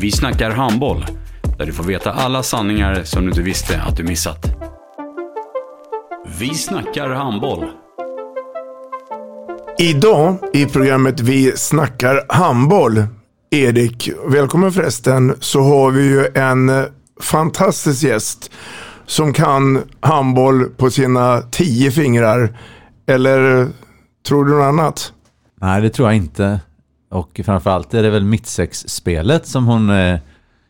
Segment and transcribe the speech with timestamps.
[0.00, 1.06] Vi snackar handboll,
[1.58, 4.46] där du får veta alla sanningar som du inte visste att du missat.
[6.38, 7.64] Vi snackar handboll.
[9.78, 13.04] Idag i programmet Vi snackar handboll,
[13.50, 16.70] Erik, välkommen förresten, så har vi ju en
[17.20, 18.50] fantastisk gäst
[19.06, 22.58] som kan handboll på sina tio fingrar.
[23.06, 23.68] Eller
[24.28, 25.12] tror du något annat?
[25.60, 26.60] Nej, det tror jag inte.
[27.08, 30.18] Och framförallt är det väl mittsexspelet som hon eh,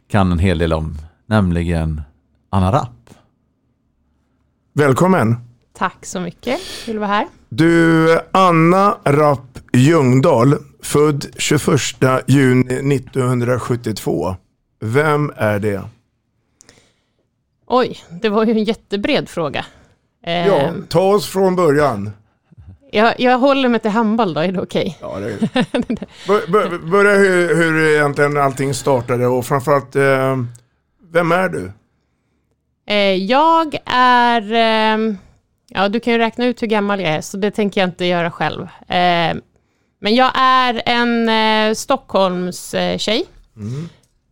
[0.09, 0.99] kan en hel del om.
[1.27, 2.03] Nämligen
[2.51, 3.11] Anna Rapp.
[4.73, 5.37] Välkommen!
[5.79, 7.27] Tack så mycket, kul att vara här.
[7.49, 11.81] Du, Anna Rapp Ljungdahl, född 21
[12.27, 14.37] juni 1972.
[14.81, 15.83] Vem är det?
[17.67, 19.67] Oj, det var ju en jättebred fråga.
[20.21, 22.11] Ja, ta oss från början.
[22.93, 24.99] Jag, jag håller mig till handboll då, är det okej?
[25.01, 30.37] Ja, det Bör, bör, börja hur, hur egentligen allting startade och framförallt, eh,
[31.13, 31.73] vem är du?
[32.87, 34.53] Eh, jag är...
[34.53, 35.19] ehm,
[35.69, 38.05] ja, du kan ju räkna ut hur gammal jag är, så det tänker jag inte
[38.05, 38.63] göra själv.
[38.89, 39.37] Eh,
[40.01, 43.25] men jag är en eh, Stockholms eh, tjej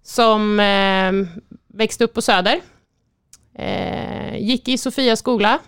[0.05, 1.13] som eh,
[1.75, 2.61] växte upp på Söder.
[3.59, 5.59] Eh, gick i Sofia skola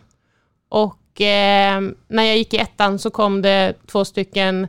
[0.69, 4.69] och eh, när jag gick i ettan så kom det två stycken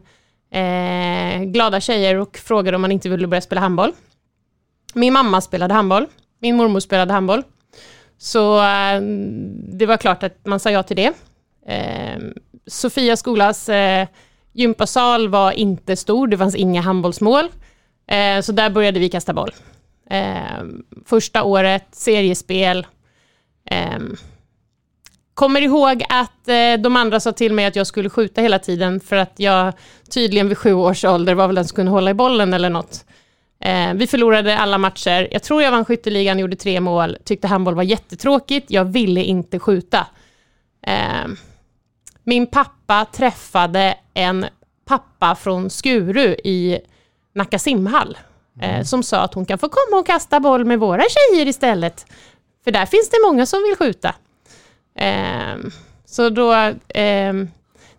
[0.52, 3.92] eh, glada tjejer och frågade om man inte ville börja spela handboll.
[4.94, 6.06] Min mamma spelade handboll,
[6.40, 7.44] min mormor spelade handboll.
[8.18, 9.02] Så eh,
[9.78, 11.14] det var klart att man sa ja till det.
[11.66, 12.20] Eh,
[12.68, 14.08] Sofia skolas eh,
[14.54, 17.50] gympasal var inte stor, det fanns inga handbollsmål.
[18.08, 19.52] Eh, så där började vi kasta boll.
[20.10, 20.64] Eh,
[21.06, 22.88] första året, seriespel.
[23.66, 24.00] Eh,
[25.40, 29.00] Kommer ihåg att eh, de andra sa till mig att jag skulle skjuta hela tiden
[29.00, 29.74] för att jag
[30.10, 33.06] tydligen vid sju års ålder var väl den som kunde hålla i bollen eller något.
[33.60, 35.28] Eh, vi förlorade alla matcher.
[35.32, 38.72] Jag tror jag vann skytteligan, gjorde tre mål, tyckte handboll var jättetråkigt.
[38.72, 40.08] Jag ville inte skjuta.
[40.88, 41.28] Eh,
[42.24, 44.46] min pappa träffade en
[44.86, 46.80] pappa från Skuru i
[47.36, 48.18] Nacka simhall
[48.62, 52.06] eh, som sa att hon kan få komma och kasta boll med våra tjejer istället.
[52.64, 54.16] För där finns det många som vill skjuta.
[54.96, 55.72] Ehm,
[56.06, 57.48] så då, ehm,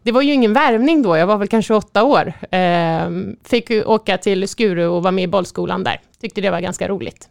[0.03, 2.33] det var ju ingen värvning då, jag var väl kanske åtta år.
[2.51, 6.01] Ehm, fick åka till Skuru och vara med i bollskolan där.
[6.21, 7.29] Tyckte det var ganska roligt.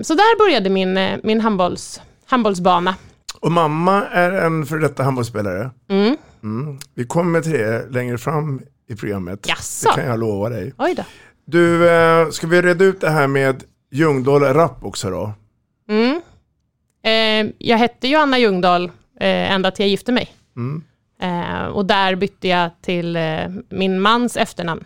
[0.00, 2.94] Så där började min, eh, min handbolls, handbollsbana.
[3.40, 5.70] Och mamma är en för detta handbollsspelare.
[5.88, 6.16] Mm.
[6.42, 6.78] Mm.
[6.94, 9.48] Vi kommer till det längre fram i programmet.
[9.48, 9.88] Jaså?
[9.88, 10.72] Det kan jag lova dig.
[10.78, 11.02] Oj då.
[11.44, 15.32] Du, eh, ska vi reda ut det här med Ljungdahl Rapp också då?
[15.88, 16.20] Mm.
[17.06, 18.84] Eh, jag hette ju Anna Ljungdahl
[19.20, 20.28] eh, ända till jag gifte mig.
[20.56, 20.82] Mm.
[21.20, 24.84] Eh, och där bytte jag till eh, min mans efternamn.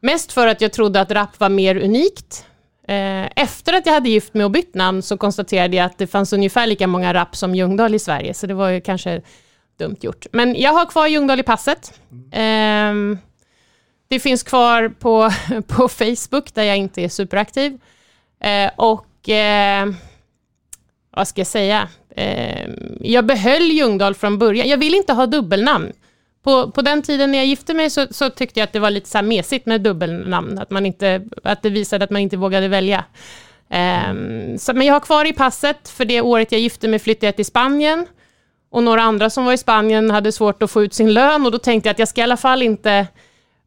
[0.00, 2.46] Mest för att jag trodde att rap var mer unikt.
[2.88, 6.06] Eh, efter att jag hade gift mig och bytt namn så konstaterade jag att det
[6.06, 9.22] fanns ungefär lika många rap som Ljungdahl i Sverige, så det var ju kanske
[9.78, 10.26] dumt gjort.
[10.32, 12.00] Men jag har kvar Ljungdahl i passet.
[12.32, 13.18] Ehm,
[14.08, 15.30] det finns kvar på,
[15.66, 17.80] på Facebook, där jag inte är superaktiv.
[18.40, 19.86] Eh, och eh,
[21.16, 21.88] vad ska jag säga?
[22.16, 22.68] Eh,
[23.00, 24.68] jag behöll Ljungdahl från början.
[24.68, 25.92] Jag vill inte ha dubbelnamn.
[26.42, 28.90] På, på den tiden när jag gifte mig så, så tyckte jag att det var
[28.90, 30.58] lite så här mesigt med dubbelnamn.
[30.58, 33.04] Att, man inte, att det visade att man inte vågade välja.
[33.70, 34.14] Eh,
[34.58, 37.36] så, men jag har kvar i passet, för det året jag gifte mig flyttade jag
[37.36, 38.06] till Spanien.
[38.70, 41.52] Och några andra som var i Spanien hade svårt att få ut sin lön och
[41.52, 43.06] då tänkte jag att jag ska i alla fall inte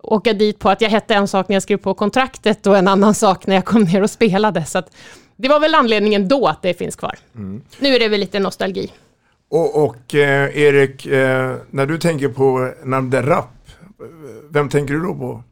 [0.04, 2.88] åka dit på att jag hette en sak när jag skrev på kontraktet och en
[2.88, 4.66] annan sak när jag kom ner och spelade.
[4.66, 4.92] Så att
[5.38, 7.16] det var väl anledningen då att det finns kvar.
[7.80, 8.92] Nu är det väl lite nostalgi.
[9.50, 13.54] Och, och eh, Erik, eh, när du tänker på namnet Rapp,
[14.50, 15.44] vem tänker du då på?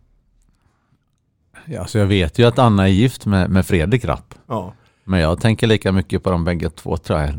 [1.65, 4.35] Ja, så jag vet ju att Anna är gift med, med Fredrik Rapp.
[4.47, 4.73] Ja.
[5.03, 7.29] Men jag tänker lika mycket på de bägge två tror jag.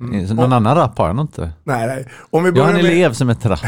[0.00, 0.24] Mm.
[0.24, 1.50] Någon annan rap har jag nog inte.
[1.64, 2.08] Nej, nej.
[2.30, 3.60] Om vi Jag har börjar en med, elev som är trapp.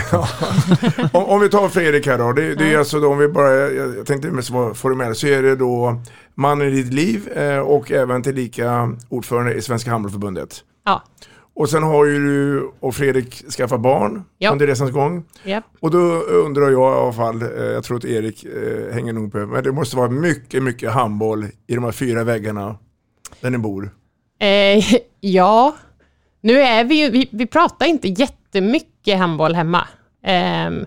[1.15, 2.33] om, om vi tar Fredrik här då.
[2.33, 5.27] Det, det är alltså då, om vi bara, jag, jag tänkte mest vara formell, så
[5.27, 6.01] är det då
[6.41, 10.65] mannen i ditt liv eh, och även tillika ordförande i Svenska Handbollförbundet.
[10.85, 11.03] Ja.
[11.55, 14.53] Och sen har ju du och Fredrik skaffat barn Ja.
[14.53, 15.25] under resans gång.
[15.45, 15.65] Japp.
[15.81, 19.33] Och då undrar jag i alla fall, eh, jag tror att Erik eh, hänger nog
[19.33, 22.77] på, men det måste vara mycket, mycket handboll i de här fyra väggarna
[23.41, 23.91] där ni bor.
[24.41, 24.85] Eh,
[25.21, 25.77] ja,
[26.41, 29.85] nu är vi ju, vi, vi pratar inte jättemycket handboll hemma.
[30.25, 30.85] Ehm,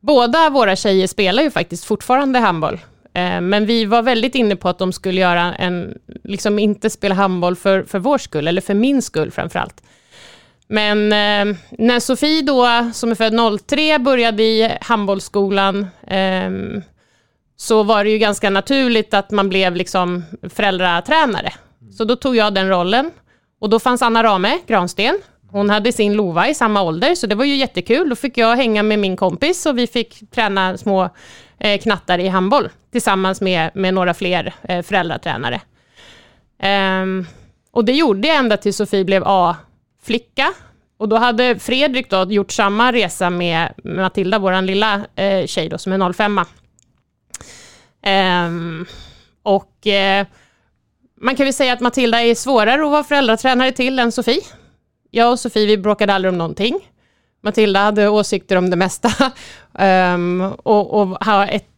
[0.00, 2.80] båda våra tjejer spelar ju faktiskt fortfarande handboll.
[3.14, 7.14] Ehm, men vi var väldigt inne på att de skulle göra en, liksom inte spela
[7.14, 9.82] handboll för, för vår skull, eller för min skull framförallt.
[10.66, 16.82] Men eh, när Sofie då, som är född 03, började i handbollsskolan, ehm,
[17.56, 21.52] så var det ju ganska naturligt att man blev liksom föräldratränare.
[21.98, 23.10] Så då tog jag den rollen.
[23.60, 25.18] Och då fanns Anna Rame Gransten.
[25.50, 28.08] Hon hade sin Lova i samma ålder, så det var ju jättekul.
[28.08, 31.10] Då fick jag hänga med min kompis och vi fick träna små eh,
[31.64, 35.60] Eh, knattar i handboll tillsammans med, med några fler eh, föräldratränare.
[36.58, 37.26] Ehm,
[37.70, 40.52] och det gjorde jag ända tills Sofie blev A-flicka.
[40.96, 45.78] Och då hade Fredrik då gjort samma resa med Matilda, vår lilla eh, tjej då,
[45.78, 46.40] som är 05.
[48.02, 48.86] Ehm,
[49.42, 50.26] och eh,
[51.20, 54.42] man kan väl säga att Matilda är svårare att vara föräldratränare till än Sofie.
[55.10, 56.91] Jag och Sofie, vi bråkade aldrig om någonting.
[57.42, 59.12] Matilda hade åsikter om det mesta
[59.78, 61.68] ehm, och, och har ett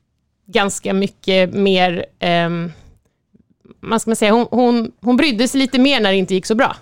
[0.47, 2.07] ganska mycket mer,
[2.47, 2.73] um,
[3.81, 6.47] man ska man säga, hon, hon, hon brydde sig lite mer när det inte gick
[6.47, 6.77] så bra.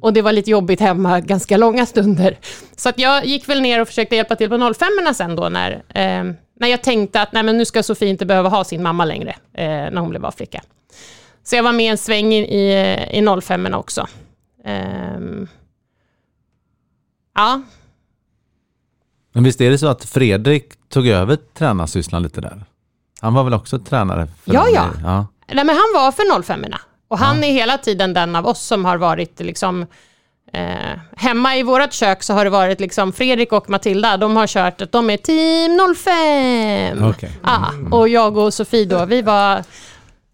[0.00, 2.38] Och det var lite jobbigt hemma ganska långa stunder.
[2.76, 5.82] Så att jag gick väl ner och försökte hjälpa till på 05 sen då när,
[5.94, 9.04] ehm, när jag tänkte att nej, men nu ska Sofie inte behöva ha sin mamma
[9.04, 10.62] längre, eh, när hon blev A-flicka.
[11.44, 14.08] Så jag var med en sväng i, i, i 05 också.
[14.64, 15.48] Ehm,
[17.34, 17.62] ja,
[19.38, 22.64] Men visst är det så att Fredrik tog över tränarsysslan lite där?
[23.20, 24.26] Han var väl också tränare?
[24.26, 24.86] För Ja, ja.
[25.02, 25.26] ja.
[25.52, 26.64] Nej, men han var för 05
[27.08, 29.86] och han är hela tiden den av oss som har varit liksom
[30.52, 34.46] eh, hemma i vårt kök så har det varit liksom Fredrik och Matilda, de har
[34.46, 35.94] kört att de är team
[36.98, 37.10] 05.
[37.10, 37.38] Okej.
[37.42, 39.64] Ja, och jag och Sofie då, vi var,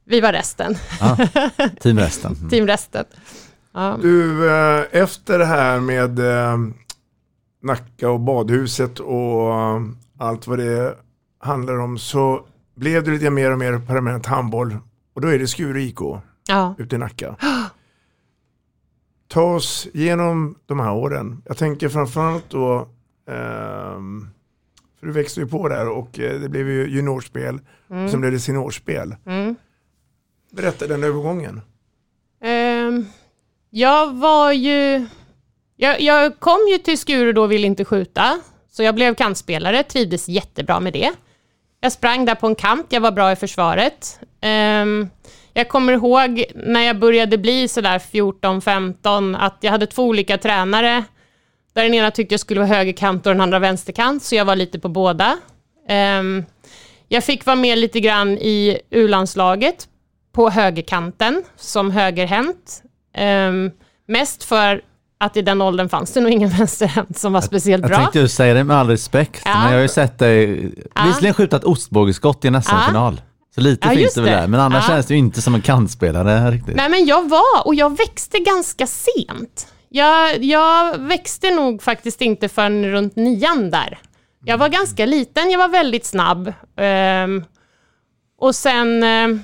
[0.04, 0.78] vi var resten.
[1.00, 1.16] Ja.
[1.80, 2.36] Team resten.
[2.38, 2.50] Mm.
[2.50, 3.04] team resten.
[3.74, 3.98] Ja.
[4.02, 6.56] Du, eh, efter det här med eh,
[7.64, 9.82] Nacka och badhuset och eh,
[10.18, 10.96] allt vad det
[11.38, 12.44] handlar om så
[12.74, 14.76] blev det lite mer och mer permanent handboll.
[15.14, 15.98] Och då är det Skuru IK
[16.48, 16.74] Ja.
[16.78, 17.36] ute i Nacka.
[19.28, 21.42] Ta oss genom de här åren.
[21.44, 22.88] Jag tänker framförallt då,
[23.30, 24.28] ehm,
[25.00, 27.60] för du växte ju på där och eh, det blev ju juniorspel,
[27.90, 28.08] Mm.
[28.08, 29.16] sen blev det seniorspel.
[29.26, 29.54] Mm.
[30.52, 31.60] Berätta den övergången.
[32.40, 33.06] Ehm,
[33.70, 35.06] jag var ju...
[35.76, 38.40] Jag, jag kom ju till Skuru då och ville inte skjuta,
[38.70, 41.12] så jag blev kantspelare, trivdes jättebra med det.
[41.80, 44.20] Jag sprang där på en kant, jag var bra i försvaret.
[44.82, 45.10] Um,
[45.52, 51.04] jag kommer ihåg när jag började bli sådär 14-15 att jag hade två olika tränare.
[51.72, 54.56] Där den ena tyckte jag skulle vara högerkant och den andra vänsterkant, så jag var
[54.56, 55.38] lite på båda.
[56.18, 56.44] Um,
[57.08, 59.88] jag fick vara med lite grann i U-landslaget
[60.32, 62.82] på högerkanten som högerhänt.
[63.18, 63.70] Um,
[64.06, 64.82] mest för
[65.18, 67.98] att i den åldern fanns det nog ingen vänsterhänt som var speciellt Jag bra.
[67.98, 69.54] tänkte ju säga det med all respekt, Ja.
[69.54, 71.04] men jag har ju sett dig Ja.
[71.06, 73.20] visserligen skjuta ett ostbågeskott i en SM-final.
[73.54, 74.94] Så lite Ja, finns just det väl där, men annars Ja.
[74.94, 76.76] känns det ju inte som en kantspelare riktigt.
[76.76, 79.66] Nej men jag var, och jag växte ganska sent.
[79.88, 83.98] Jag, jag växte nog faktiskt inte förrän runt nian där.
[84.44, 86.52] Jag var ganska liten, jag var väldigt snabb.
[86.76, 87.44] Ehm,
[88.40, 89.40] och sen ehm,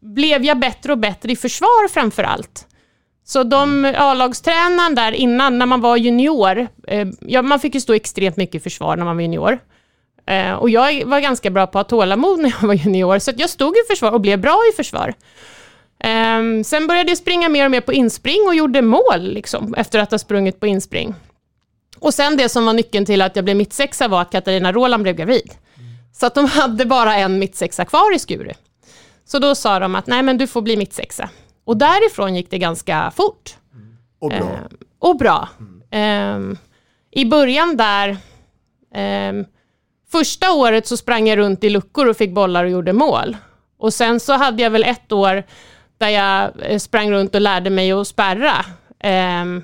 [0.00, 2.66] blev jag bättre och bättre i försvar framför allt.
[3.28, 7.92] Så de A-lagstränaren där innan, när man var junior, eh, ja, man fick ju stå
[7.92, 9.58] extremt mycket i försvar när man var junior.
[10.26, 13.30] Eh, och jag var ganska bra på att ha tålamod när jag var junior, så
[13.30, 15.14] att jag stod i försvar och blev bra i försvar.
[15.98, 19.98] Eh, sen började jag springa mer och mer på inspring och gjorde mål, liksom, efter
[19.98, 21.14] att ha sprungit på inspring.
[21.98, 25.02] Och sen det som var nyckeln till att jag blev mittsexa var att Katarina Roland
[25.02, 25.54] blev gravid.
[26.12, 28.52] Så att de hade bara en mittsexa kvar i Skuru.
[29.24, 31.30] Så då sa de att nej men du får bli mittsexa.
[31.66, 33.56] Och därifrån gick det ganska fort.
[34.18, 34.38] Och bra.
[34.38, 34.68] Ehm,
[34.98, 35.48] och bra.
[35.90, 36.56] Ehm,
[37.10, 38.16] I början där,
[38.94, 39.44] ehm,
[40.12, 43.36] första året så sprang jag runt i luckor och fick bollar och gjorde mål.
[43.78, 45.42] Och sen så hade jag väl ett år
[45.98, 48.64] där jag eh, sprang runt och lärde mig att spärra.
[49.00, 49.62] Ehm,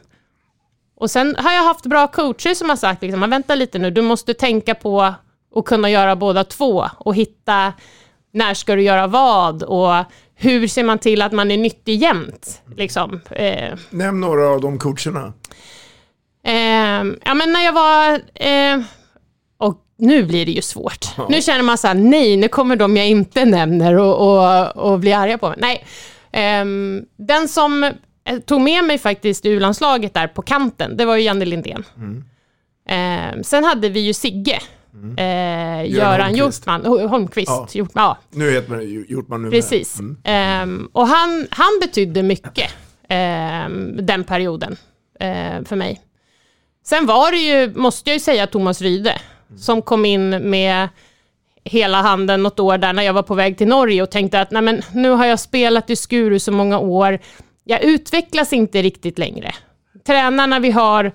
[0.97, 3.91] och sen har jag haft bra coacher som har sagt, liksom, "Men vänta lite nu,
[3.91, 5.03] du måste tänka på
[5.55, 7.73] att kunna göra båda två och hitta
[8.33, 10.05] när ska du göra vad och
[10.43, 12.63] hur ser man till att man är nyttig jämt?
[12.77, 13.21] Liksom.
[13.31, 15.33] Eh, Nämn några av de coacherna.
[16.45, 18.13] Eh, ja, men när jag var...
[18.35, 18.81] Eh,
[19.59, 21.07] och nu blir det ju svårt.
[21.17, 21.27] Ja.
[21.31, 24.99] Nu känner man så här, nej, nu kommer de jag inte nämner och, och, och
[24.99, 25.59] bli arga på mig.
[25.61, 25.85] Nej.
[26.33, 31.23] Ehm, den som eh, tog med mig faktiskt U-landslaget där på kanten, det var ju
[31.23, 31.85] Janne Lindén.
[31.97, 32.25] Mm.
[32.89, 34.59] Ehm, sen hade vi ju Sigge.
[35.17, 36.35] Eh, Göran.
[36.35, 37.49] Hjortman, Ho- Holmqvist.
[37.49, 37.69] Ja.
[37.73, 38.19] Hjortman, ja.
[38.31, 39.51] Nu heter man ju- gjort man nu.
[39.51, 39.99] Precis.
[39.99, 40.17] Mm.
[40.25, 42.71] Ehm, och han, han betydde mycket
[43.09, 44.77] ehm, den perioden
[45.21, 46.01] eh, för mig.
[46.85, 49.19] Sen var det ju, måste jag ju säga, Thomas Ryde
[49.59, 50.89] som kom in med
[51.65, 54.51] hela handen något år där när jag var på väg till Norge och tänkte att
[54.51, 57.19] Nej, men, nu har jag spelat i Skuru så många år,
[57.65, 59.53] jag utvecklas inte riktigt längre.
[60.07, 61.13] Tränarna vi har,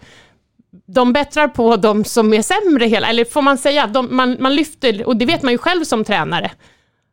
[0.86, 4.56] de bättrar på de som är sämre, hela, eller får man säga, de, man, man
[4.56, 6.52] lyfter, och det vet man ju själv som tränare,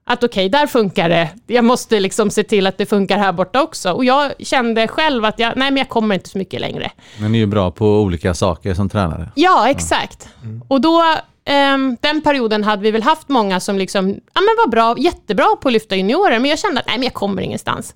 [0.07, 1.29] att okej, där funkar det.
[1.47, 3.93] Jag måste liksom se till att det funkar här borta också.
[3.93, 6.91] Och jag kände själv att jag, nej men jag kommer inte så mycket längre.
[7.21, 9.33] Men ni är ju bra på olika saker som tränare.
[9.35, 10.29] Ja, exakt.
[10.69, 11.03] Och då,
[11.45, 15.57] ehm, den perioden hade vi väl haft många som liksom, ja men var bra, jättebra
[15.61, 17.95] på att lyfta juniorer, men jag kände att nej men jag kommer ingenstans.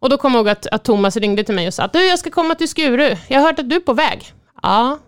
[0.00, 2.06] Och då kom jag ihåg att, att Thomas ringde till mig och sa att du,
[2.06, 4.32] jag ska komma till Skuru, jag har hört att du är på väg.
[4.62, 4.98] Ja.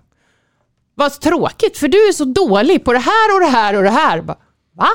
[0.94, 3.90] Vad tråkigt, för du är så dålig på det här och det här och det
[3.90, 4.20] här.
[4.20, 4.38] Bara,
[4.72, 4.88] Va?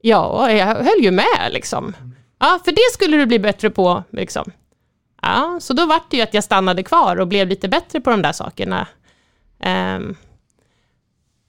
[0.00, 1.96] Ja, jag höll ju med liksom.
[2.38, 4.50] Ja, för det skulle du bli bättre på liksom.
[5.22, 8.10] Ja, så då vart det ju att jag stannade kvar och blev lite bättre på
[8.10, 8.86] de där sakerna.
[9.64, 10.16] Um.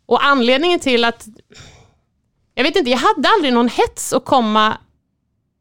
[0.05, 1.27] och anledningen till att...
[2.53, 4.77] Jag vet inte, jag hade aldrig någon hets att komma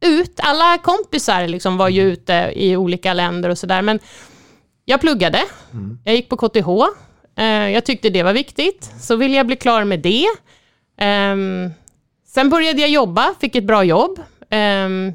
[0.01, 0.41] ut.
[0.43, 3.99] Alla kompisar liksom var ju ute i olika länder och sådär, men
[4.91, 5.43] jag pluggade.
[6.05, 6.69] Jag gick på KTH.
[7.37, 10.27] Eh, jag tyckte det var viktigt, så ville jag bli klar med det.
[10.99, 11.71] Ehm,
[12.27, 14.21] sen började jag jobba, fick ett bra jobb.
[14.51, 15.13] Ehm,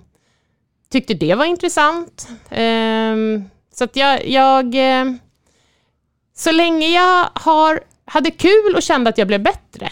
[0.92, 2.28] tyckte det var intressant.
[2.50, 4.28] Ehm, så att jag...
[4.28, 5.06] jag eh,
[6.38, 9.90] så länge jag har, hade kul och kände att jag blev bättre,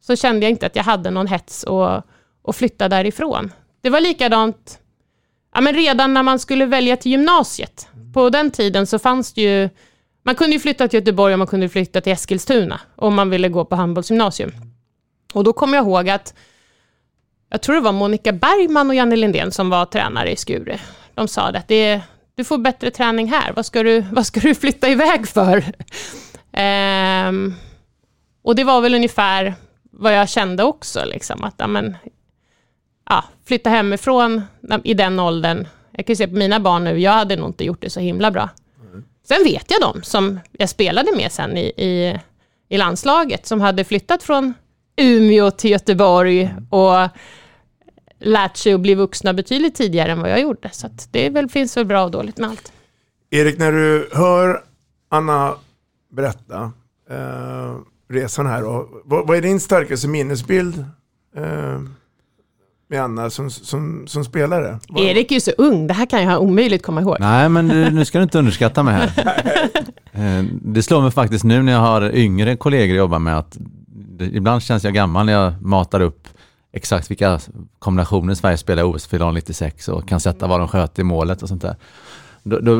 [0.00, 2.06] så kände jag inte att jag hade någon hets att,
[2.44, 3.52] att flytta därifrån.
[3.82, 4.78] Det var likadant
[5.54, 7.88] ja, men redan när man skulle välja till gymnasiet.
[8.12, 9.68] På den tiden så fanns det ju...
[10.24, 13.48] Man kunde ju flytta till Göteborg och man kunde flytta till Eskilstuna om man ville
[13.48, 14.52] gå på handbollsgymnasium.
[15.32, 16.34] Och då kommer jag ihåg att
[17.50, 20.80] jag tror det var Monica Bergman och Janne Lindén som var tränare i Skure.
[21.14, 22.00] De sa att det
[22.34, 25.64] du får bättre träning här, vad ska du, vad ska du flytta iväg för?
[26.52, 27.54] Ehm,
[28.42, 31.96] och det var väl ungefär vad jag kände också, liksom, att amen,
[33.08, 34.42] ja, flytta hemifrån
[34.84, 35.66] i den åldern.
[35.92, 38.00] Jag kan ju se på mina barn nu, jag hade nog inte gjort det så
[38.00, 38.48] himla bra.
[39.24, 42.20] Sen vet jag de som jag spelade med sen i, i,
[42.68, 44.54] i landslaget, som hade flyttat från
[44.96, 47.08] Umeå till Göteborg och
[48.18, 50.70] lärt sig att bli vuxna betydligt tidigare än vad jag gjorde.
[50.72, 52.72] Så att det väl, finns väl bra och dåligt med allt.
[53.30, 54.64] Erik, när du hör
[55.08, 55.54] Anna
[56.10, 56.72] berätta
[57.10, 57.76] eh,
[58.08, 60.84] resan här, då, vad, vad är din starkaste minnesbild
[61.36, 61.80] eh,
[62.92, 64.78] med Anna som, som, som spelare?
[64.88, 67.16] Vad, Erik är ju så ung, det här kan jag omöjligt komma ihåg.
[67.20, 69.10] Nej, men du, nu ska du inte underskatta mig här.
[70.14, 73.58] Eh, Det slår mig faktiskt nu när jag har yngre kollegor jag jobbar med att
[74.18, 76.28] ibland känns jag gammal när jag matar upp
[76.72, 77.40] exakt vilka
[77.78, 81.48] kombinationer Sverige spelar i OS-finalen 96 och kan sätta vad de sköt i målet och
[81.48, 81.76] sånt där.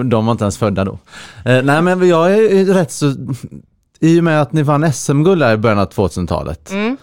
[0.02, 0.99] De var inte ens födda då.
[1.45, 3.14] Eh, nej, men jag är rätt så...
[4.00, 6.97] I och med att ni vann SM-guld här i början av 2000-talet Mm.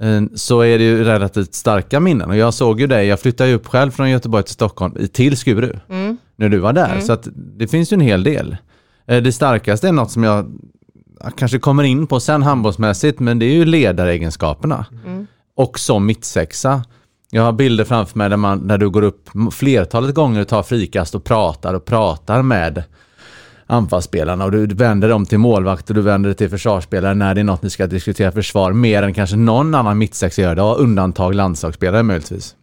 [0.00, 2.30] Eh, så är det ju relativt starka minnen.
[2.30, 5.36] Och jag såg ju dig, jag flyttade ju upp själv från Göteborg till Stockholm, till
[5.36, 6.16] Skuru, Mm.
[6.36, 6.90] när du var där.
[6.90, 7.02] Mm.
[7.02, 8.56] Så att det finns ju en hel del.
[9.06, 10.46] Eh, Det starkaste är något som jag
[11.24, 14.86] jag kanske kommer in på sen handbollsmässigt, men det är ju ledaregenskaperna.
[15.06, 15.26] Mm.
[15.56, 16.82] Och som mittsexa.
[17.30, 20.62] Jag har bilder framför mig där, man, där du går upp flertalet gånger och tar
[20.62, 22.82] frikast och pratar och pratar med
[23.66, 27.40] anfallsspelarna och du vänder dem till målvakt och du vänder det till försvarsspelare när det
[27.40, 30.60] är något ni ska diskutera försvar mer än kanske någon annan mittsexa gör det.
[30.60, 32.54] Ja, undantag landslagsspelare möjligtvis.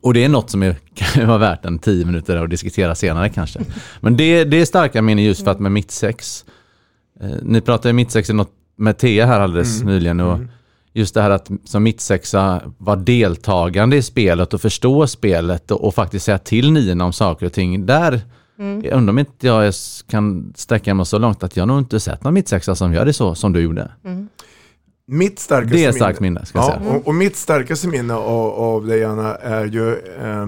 [0.00, 3.28] Och det är något som är, kan vara värt en tio minuter att diskutera senare
[3.28, 3.60] kanske.
[4.00, 6.44] Men det, det är starka minnen just för att med mittsex,
[7.20, 8.30] eh, ni pratade mittsex
[8.76, 9.94] med Thea här alldeles Mm.
[9.94, 10.38] nyligen och
[10.92, 15.94] just det här att som mittsexa vara deltagande i spelet och förstå spelet och, och
[15.94, 17.86] faktiskt säga till niorna om saker och ting.
[17.86, 18.20] Där
[18.62, 18.84] Mm.
[18.84, 19.74] jag undrar om inte jag
[20.08, 23.12] kan sträcka mig så långt att jag nog inte sett någon mittsexa som gör det
[23.12, 23.92] så som du gjorde.
[24.04, 24.28] Mm.
[25.06, 26.90] Mitt starkaste Det är starkt minne, ska jag ja, säga.
[26.90, 30.46] Och, och mitt starkaste minne av, av dig Anna är ju, eh,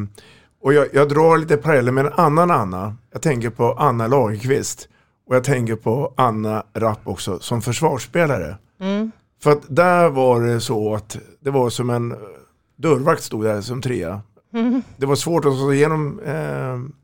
[0.62, 2.96] och jag, jag drar lite paralleller med en annan Anna.
[3.12, 4.88] Jag tänker på Anna Lagerqvist
[5.28, 8.56] och jag tänker på Anna Rapp också som försvarsspelare.
[8.80, 9.10] Mm.
[9.42, 12.14] För att där var det så att det var som en
[12.76, 14.20] dörrvakt stod där som trea.
[14.54, 14.82] Mm.
[14.96, 17.03] Det var svårt att ta igenom eh,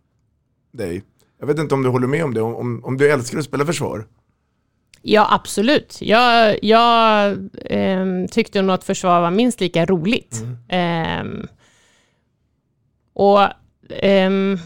[0.72, 1.02] dig.
[1.38, 3.66] Jag vet inte om du håller med om det, om, om du älskar att spela
[3.66, 4.06] försvar.
[5.02, 5.98] Ja, absolut.
[6.00, 10.42] Jag, jag ehm, tyckte nog att försvar var minst lika roligt.
[10.68, 11.46] Ehm,
[13.12, 13.40] och
[13.90, 14.58] ehm,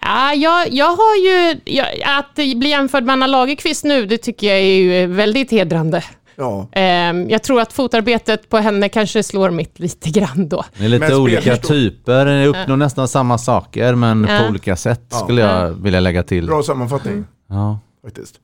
[0.00, 1.60] ja, jag, jag har ju...
[1.64, 6.04] Jag, att bli jämförd med Anna Lagerqvist nu, det tycker jag är ju väldigt hedrande.
[6.36, 6.68] Ja.
[6.72, 10.64] Ehm, jag tror att fotarbetet på henne kanske slår mitt lite grann då.
[10.78, 14.38] Det är lite Men olika typer, ni uppnår nästan samma saker men Ja.
[14.38, 15.16] på olika sätt Ja.
[15.16, 16.46] skulle jag vilja lägga till.
[16.46, 17.78] Bra sammanfattning Ja.
[18.04, 18.34] faktiskt.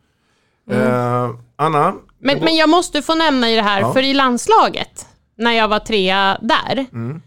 [0.71, 3.93] Eh, Anna, Men, men jag måste få nämna i det här, Ja.
[3.93, 7.23] för i landslaget, när jag var trea där, Mm.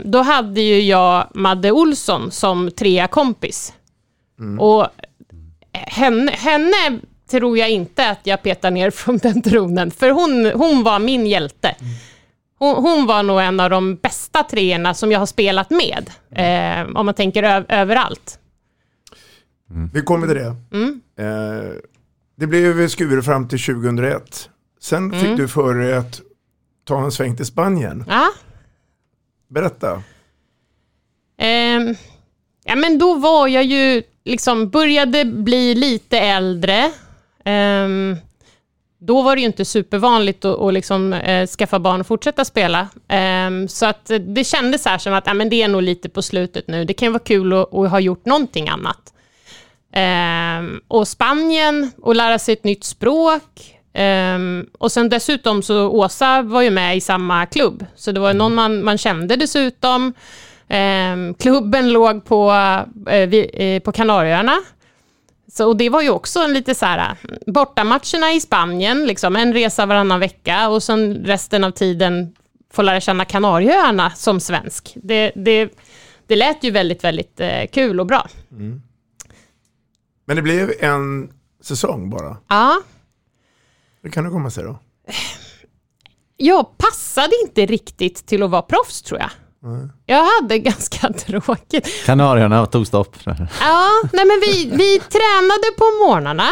[0.00, 3.72] eh, då hade ju jag Madde Olsson som trea kompis.
[4.38, 4.60] Mm.
[4.60, 4.86] Och
[5.72, 10.82] henne, henne tror jag inte att jag petar ner från den tronen, för hon, hon
[10.84, 11.76] var min hjälte.
[12.58, 16.96] Hon, hon var nog en av de bästa treorna som jag har spelat med, eh,
[16.96, 18.38] om man tänker ö- överallt.
[19.92, 20.56] vi kommer till det.
[20.72, 21.00] Mm.
[21.18, 21.72] Eh,
[22.36, 24.50] det blev Skure fram till 2001.
[24.80, 25.36] Sen fick Mm.
[25.36, 26.20] du för dig att
[26.84, 28.04] ta en sväng till Spanien.
[28.08, 28.28] Ja.
[29.48, 30.02] Berätta.
[31.38, 31.94] Ehm,
[32.64, 36.92] ja, men då var jag ju, liksom, började bli lite äldre.
[37.48, 38.16] Ehm,
[39.00, 42.88] då var det ju inte supervanligt att, att liksom, eh, skaffa barn och fortsätta spela.
[43.08, 46.22] Ehm, så att det kändes här som att ja, men det är nog lite på
[46.22, 46.84] slutet nu.
[46.84, 49.12] Det kan vara kul att, att ha gjort någonting annat.
[49.92, 53.78] Ehm, och Spanien, och lära sig ett nytt språk.
[53.94, 58.34] Ehm, och sen dessutom så Åsa var ju med i samma klubb, så det var
[58.34, 60.14] någon man, man kände dessutom.
[60.68, 62.50] Ehm, klubben låg på,
[63.10, 64.56] eh, vi, eh, på Kanarieöarna.
[65.58, 69.52] Så, och det var ju också en lite så här, bortamatcherna i Spanien, liksom, en
[69.52, 72.34] resa varannan vecka och sen resten av tiden
[72.72, 74.96] få lära känna Kanarieöarna som svensk.
[75.02, 75.72] Det, det,
[76.26, 78.28] det lät ju väldigt, väldigt eh, kul och bra.
[80.24, 82.36] Men det blev en säsong bara.
[82.48, 82.82] Ja,
[84.02, 84.78] Hur kan det komma sig då?
[86.36, 89.30] jag passade inte riktigt till att vara proffs tror jag.
[90.06, 92.04] Jag hade ganska tråkigt.
[92.06, 93.16] Kanarierna tog stopp.
[93.60, 96.48] Ja, nej men vi, vi tränade på morgnarna.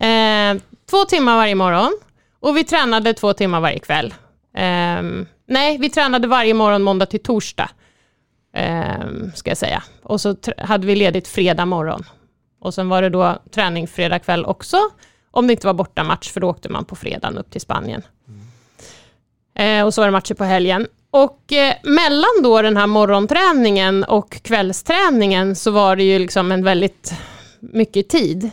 [0.00, 1.98] Eh, två timmar varje morgon.
[2.40, 4.14] Och vi tränade två timmar varje kväll.
[4.56, 7.70] Ehm, nej, vi tränade varje morgon måndag till torsdag.
[8.54, 9.82] ehm, ska jag säga.
[10.02, 12.04] Och så hade vi ledigt fredag morgon.
[12.60, 14.76] Och sen var det då träning fredag kväll också.
[15.30, 18.02] Om det inte var bortamatch, för då åkte man på fredagen upp till Spanien.
[19.58, 20.86] Eh, och så var det matcher på helgen.
[21.10, 26.64] Och eh, mellan då den här morgonträningen och kvällsträningen så var det ju liksom en
[26.64, 27.12] väldigt
[27.60, 28.50] mycket tid.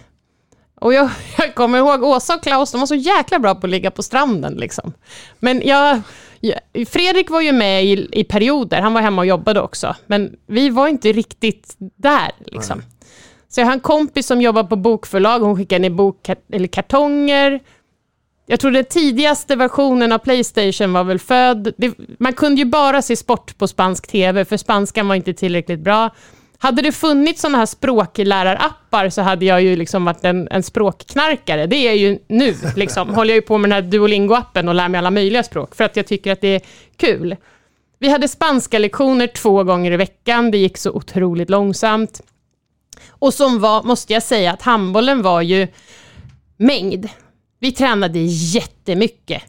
[0.81, 3.71] Och jag, jag kommer ihåg Åsa och Klaus, de var så jäkla bra på att
[3.71, 4.93] ligga på stranden liksom.
[5.39, 6.01] Men jag,
[6.39, 9.95] jag, Fredrik var ju med i, i perioder, han var hemma och jobbade också.
[10.05, 12.81] Men vi var inte riktigt där liksom.
[13.49, 17.59] Så jag har en kompis som jobbar på bokförlag, hon skickade ner bok, eller kartonger.
[18.45, 21.73] Jag tror den tidigaste versionen av Playstation var väl född.
[21.77, 25.79] Det, man kunde ju bara se sport på spansk TV, för spanskan var inte tillräckligt
[25.79, 26.09] bra.
[26.57, 31.67] Hade det funnits sådana här språklärarappar så hade jag ju liksom varit en, en språkknarkare.
[31.67, 32.55] Det är ju nu.
[32.75, 33.09] Liksom.
[33.15, 35.83] Håller jag ju på med den här Duolingo-appen och lär mig alla möjliga språk, för
[35.83, 36.61] att jag tycker att det är
[36.97, 37.35] kul.
[37.99, 40.51] Vi hade spanska lektioner två gånger i veckan.
[40.51, 42.21] Det gick så otroligt långsamt.
[43.09, 45.67] Och som var, måste jag säga, att handbollen var ju
[46.57, 47.09] mängd.
[47.59, 49.43] Vi tränade jättemycket.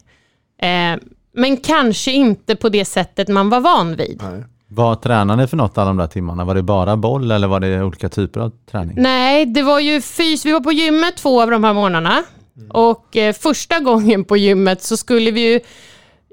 [0.61, 0.95] Eh,
[1.33, 4.21] men kanske inte på det sättet man var van vid.
[4.69, 6.45] Vad tränade ni för något alla de där timmarna?
[6.45, 8.95] Var det bara boll eller var det olika typer av träning?
[8.99, 10.45] Nej, det var ju fys.
[10.45, 12.23] Vi var på gymmet två av de här morgnarna.
[12.69, 15.59] Och eh, första gången på gymmet så skulle vi ju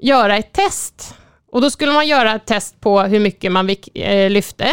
[0.01, 1.15] göra ett test.
[1.51, 4.67] Och då skulle man göra ett test på hur mycket man vik- eh, lyfte.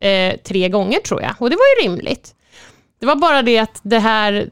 [0.00, 1.34] Eh, tre gånger tror jag.
[1.38, 2.34] Och det var ju rimligt.
[3.00, 4.50] Det var bara det att det här...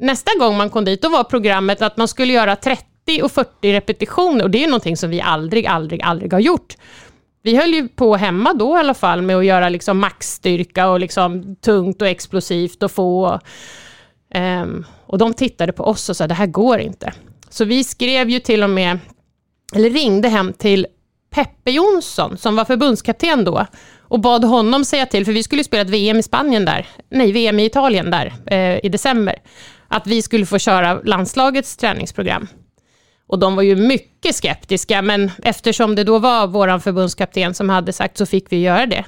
[0.00, 2.86] Nästa gång man kom dit, då var programmet att man skulle göra 30
[3.22, 4.44] och 40 repetitioner.
[4.44, 6.76] Och det är ju någonting som vi aldrig, aldrig, aldrig har gjort.
[7.42, 11.00] Vi höll ju på hemma då i alla fall med att göra liksom maxstyrka och
[11.00, 13.40] liksom tungt och explosivt och få.
[14.34, 17.12] Um, och de tittade på oss och sa det här går inte.
[17.48, 18.98] Så vi skrev ju till och med,
[19.74, 20.86] eller ringde hem till
[21.30, 23.66] Peppe Jonsson som var förbundskapten då
[23.98, 27.32] och bad honom säga till, för vi skulle spela ett VM i Spanien där, nej
[27.32, 29.36] VM i Italien där eh, i december,
[29.90, 32.46] att vi skulle få köra landslagets träningsprogram.
[33.26, 37.92] Och de var ju mycket skeptiska, men eftersom det då var vår förbundskapten som hade
[37.92, 39.04] sagt så fick vi göra det.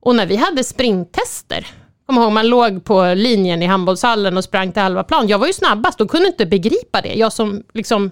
[0.00, 1.66] Och när vi hade sprinttester,
[2.06, 5.28] kom ihåg man låg på linjen i handbollshallen och sprang till halva plan.
[5.28, 8.10] Jag var ju snabbast och kunde inte begripa det, jag som, liksom,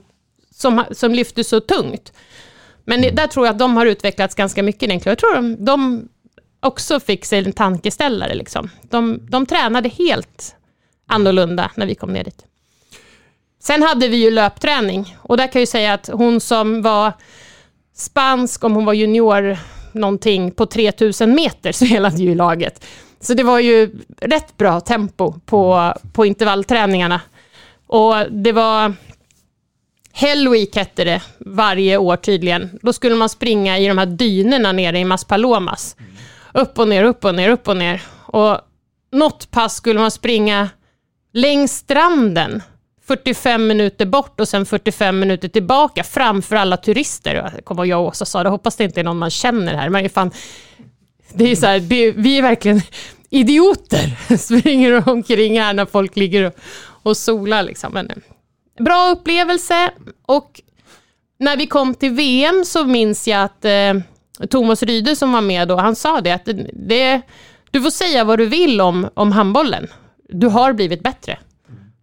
[0.54, 2.12] som, som lyfte så tungt.
[2.84, 5.06] Men det- där tror jag att de har utvecklats ganska mycket.
[5.06, 6.08] Jag tror de, de
[6.60, 8.34] också fick sig en tankeställare.
[8.34, 8.70] Liksom.
[8.82, 10.55] De, de tränade helt
[11.06, 12.44] annorlunda när vi kom ner dit.
[13.60, 17.12] Sen hade vi ju löpträning och där kan jag ju säga att hon som var
[17.94, 19.58] spansk, om hon var junior
[19.92, 22.86] någonting, på 3000 meter spelade ju i laget.
[23.20, 27.20] Så det var ju rätt bra tempo på, på intervallträningarna.
[27.86, 28.94] Och det var
[30.12, 32.78] Hell Week hette det varje år tydligen.
[32.82, 35.96] Då skulle man springa i de här dynorna nere i Maspalomas.
[36.54, 38.02] Upp och ner, upp och ner, upp och ner.
[38.26, 38.60] Och
[39.12, 40.68] något pass skulle man springa
[41.36, 42.62] längs stranden
[43.06, 47.34] 45 minuter bort och sen 45 minuter tillbaka framför alla turister.
[47.34, 49.88] Jag kommer jag och Åsa sa det, hoppas det inte är någon man känner här.
[49.88, 50.30] Men fan,
[51.34, 52.82] det är så här, det, vi är verkligen
[53.30, 54.36] idioter.
[54.38, 56.54] Springer omkring här när folk ligger och,
[57.02, 57.62] och solar.
[57.62, 57.92] Liksom.
[57.92, 58.16] Men, eh,
[58.84, 59.90] bra upplevelse
[60.26, 60.60] och
[61.38, 63.94] när vi kom till VM så minns jag att eh,
[64.50, 67.20] Thomas Ryde som var med då, han sa det att det, det,
[67.70, 69.88] du får säga vad du vill om, om handbollen.
[70.28, 71.38] Du har blivit bättre.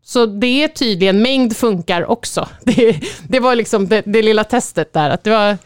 [0.01, 2.49] Så det är tydligen, mängd funkar också.
[2.63, 5.09] Det, det var liksom det, det lilla testet där.
[5.09, 5.57] Att det var,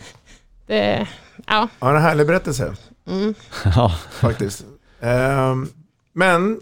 [0.67, 1.07] det,
[1.47, 1.67] ja.
[1.79, 2.73] Ja, en härlig berättelse
[3.07, 3.33] Mm.
[3.75, 3.89] Ja.
[4.11, 4.65] faktiskt.
[4.99, 5.67] Ehm,
[6.13, 6.59] men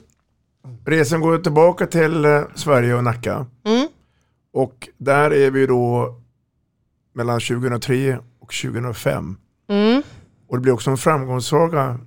[0.85, 3.45] resan går tillbaka till eh, Sverige och Nacka.
[3.65, 3.87] Mm.
[4.53, 6.15] Och där är vi då
[7.13, 9.37] mellan 2003 och 2005.
[9.69, 10.03] Mm.
[10.47, 11.99] Och det blir också en framgångssaga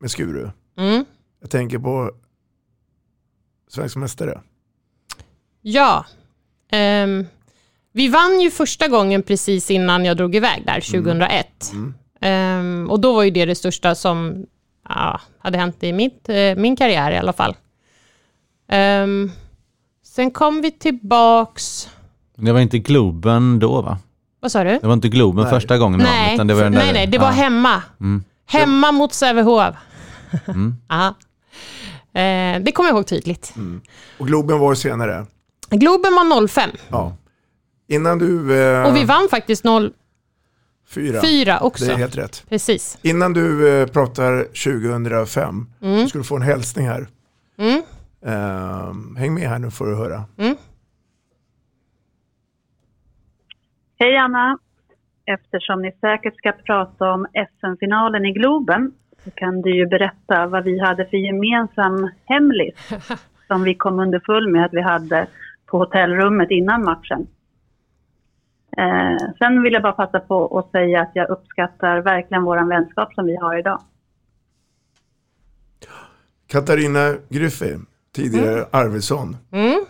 [0.00, 0.50] med Skuru.
[0.78, 1.04] Mm.
[1.40, 2.10] Jag tänker på
[3.68, 4.40] svensk mästare.
[5.62, 6.04] Ja.
[6.72, 7.26] Ehm,
[7.92, 11.72] vi vann ju första gången precis innan jag drog iväg där, 2001.
[12.20, 14.46] Ehm, och då var ju det det största som
[14.88, 17.56] ja, hade hänt i mitt, eh, min karriär i alla fall.
[18.68, 19.32] Ehm,
[20.04, 21.88] sen kom vi tillbaks...
[22.36, 23.98] Det var inte Globen då va?
[24.40, 24.78] Vad sa du?
[24.78, 25.52] Det var inte Globen Nej.
[25.52, 27.32] första gången man Nej, utan det var där, nej, nej, det var ja.
[27.32, 27.82] hemma.
[28.00, 28.24] Mm.
[28.46, 29.74] Hemma mot Sävehof.
[30.46, 30.76] Mm.
[32.16, 33.54] Eh, det kommer jag ihåg tydligt.
[34.18, 35.26] Och Globen var senare.
[35.70, 37.16] Globen var 05 Ja.
[37.88, 38.60] Innan du...
[38.62, 41.60] Eh, och vi vann faktiskt 04 fyra.
[41.60, 41.84] också.
[41.84, 42.44] Det är helt rätt.
[42.48, 42.98] Precis.
[43.02, 46.02] Innan du eh, pratar 2005 Mm.
[46.02, 47.06] så ska du få en hälsning här.
[47.58, 47.82] Mm.
[48.26, 50.24] Ehm, häng med här nu får du höra.
[50.38, 50.56] Mm.
[53.98, 54.58] Hej Anna!
[55.26, 58.92] Eftersom ni säkert ska prata om SM-finalen i Globen
[59.26, 62.74] så kan du ju berätta vad vi hade för gemensam hemlis
[63.46, 65.26] som vi kom underfull med att vi hade
[65.66, 67.26] på hotellrummet innan matchen.
[68.76, 73.14] Eh, sen vill jag bara passa på att säga att jag uppskattar verkligen vår vänskap
[73.14, 73.80] som vi har idag.
[76.46, 77.76] Katarina Gryffi,
[78.14, 79.36] tidigare Arvidsson.
[79.52, 79.84] Mm.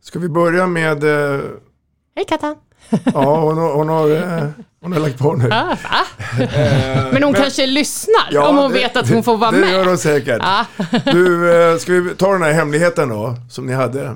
[0.00, 1.04] Ska vi börja med...
[1.04, 1.40] Eh,
[2.16, 2.54] Hej Katta!
[3.14, 4.44] ja, hon har, hon, har, eh,
[4.82, 5.48] hon har lagt på nu.
[5.52, 6.44] Ah, va?
[6.44, 9.56] Eh, Men hon kanske lyssnar ja, om hon det- vet att hon får vara det
[9.58, 9.70] med.
[9.72, 10.42] gör hon säkert.
[10.42, 10.66] Ja.
[11.04, 14.14] Du, eh, ska vi ta den här hemligheten då, som ni hade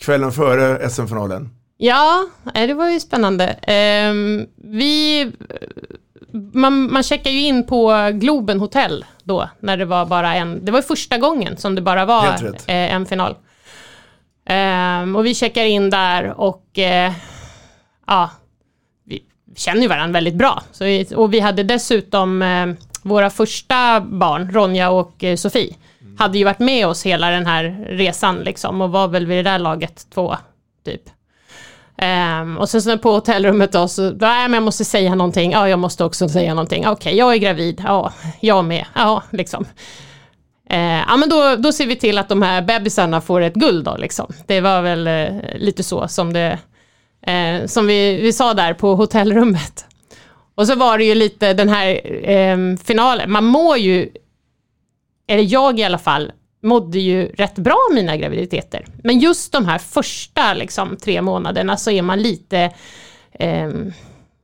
[0.00, 1.48] kvällen före SM-finalen?
[1.76, 3.46] Ja, det var ju spännande.
[3.62, 5.32] Ehm, vi,
[6.54, 10.72] man, man checkar ju in på Globen hotell då, när det var bara en, det
[10.72, 13.34] var första gången som det bara var en final.
[14.46, 17.12] Ehm, och vi checkar in där och eh,
[18.06, 18.30] ja,
[19.04, 19.22] vi
[19.56, 20.62] känner ju varandra väldigt bra.
[20.72, 22.66] Så vi, och vi hade dessutom eh,
[23.02, 25.74] våra första barn, Ronja och eh, Sofie,
[26.18, 29.50] hade ju varit med oss hela den här resan liksom och var väl vid det
[29.50, 30.36] där laget två,
[30.84, 31.02] typ.
[31.96, 35.68] Ehm, och sen så på hotellrummet då, så, nej men jag måste säga någonting, ja
[35.68, 39.66] jag måste också säga någonting, okej jag är gravid, ja jag med, ja liksom.
[40.70, 43.84] Eh, ja men då, då ser vi till att de här bebisarna får ett guld
[43.84, 44.26] då liksom.
[44.46, 46.58] Det var väl eh, lite så som det,
[47.26, 49.84] eh, som vi, vi sa där på hotellrummet.
[50.54, 52.00] Och så var det ju lite den här
[52.30, 54.10] eh, finalen, man mår ju,
[55.28, 58.86] eller jag i alla fall, mådde ju rätt bra mina graviditeter.
[59.04, 62.70] Men just de här första liksom, tre månaderna så är man lite,
[63.32, 63.92] ehm,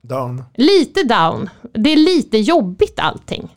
[0.03, 0.45] Down.
[0.55, 1.51] lite down.
[1.73, 3.49] Det är lite jobbigt allting.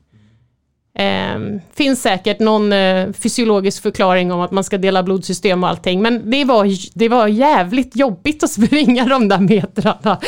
[0.95, 6.01] Ehm, finns säkert någon eh, fysiologisk förklaring om att man ska dela blodsystem och allting,
[6.01, 6.67] men det var,
[6.99, 10.19] det var jävligt jobbigt att springa de där metrarna.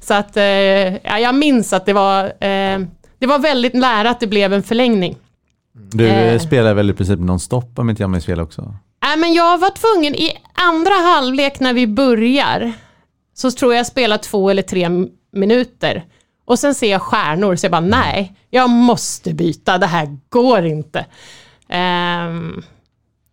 [0.00, 0.42] Så att, eh,
[0.96, 2.80] ja, jag minns att det var, eh,
[3.18, 5.16] det var väldigt nära att det blev en förlängning.
[5.92, 6.38] Du Eh.
[6.40, 8.74] spelar väl i princip nonstop om inte jag minns fel också?
[9.02, 12.72] Nej, men jag var tvungen, i andra halvlek när vi börjar,
[13.34, 14.88] så tror jag spelar två eller tre
[15.32, 16.04] minuter.
[16.44, 20.66] Och sen ser jag stjärnor, så jag bara nej, jag måste byta, det här går
[20.66, 21.06] inte.
[22.28, 22.62] Um,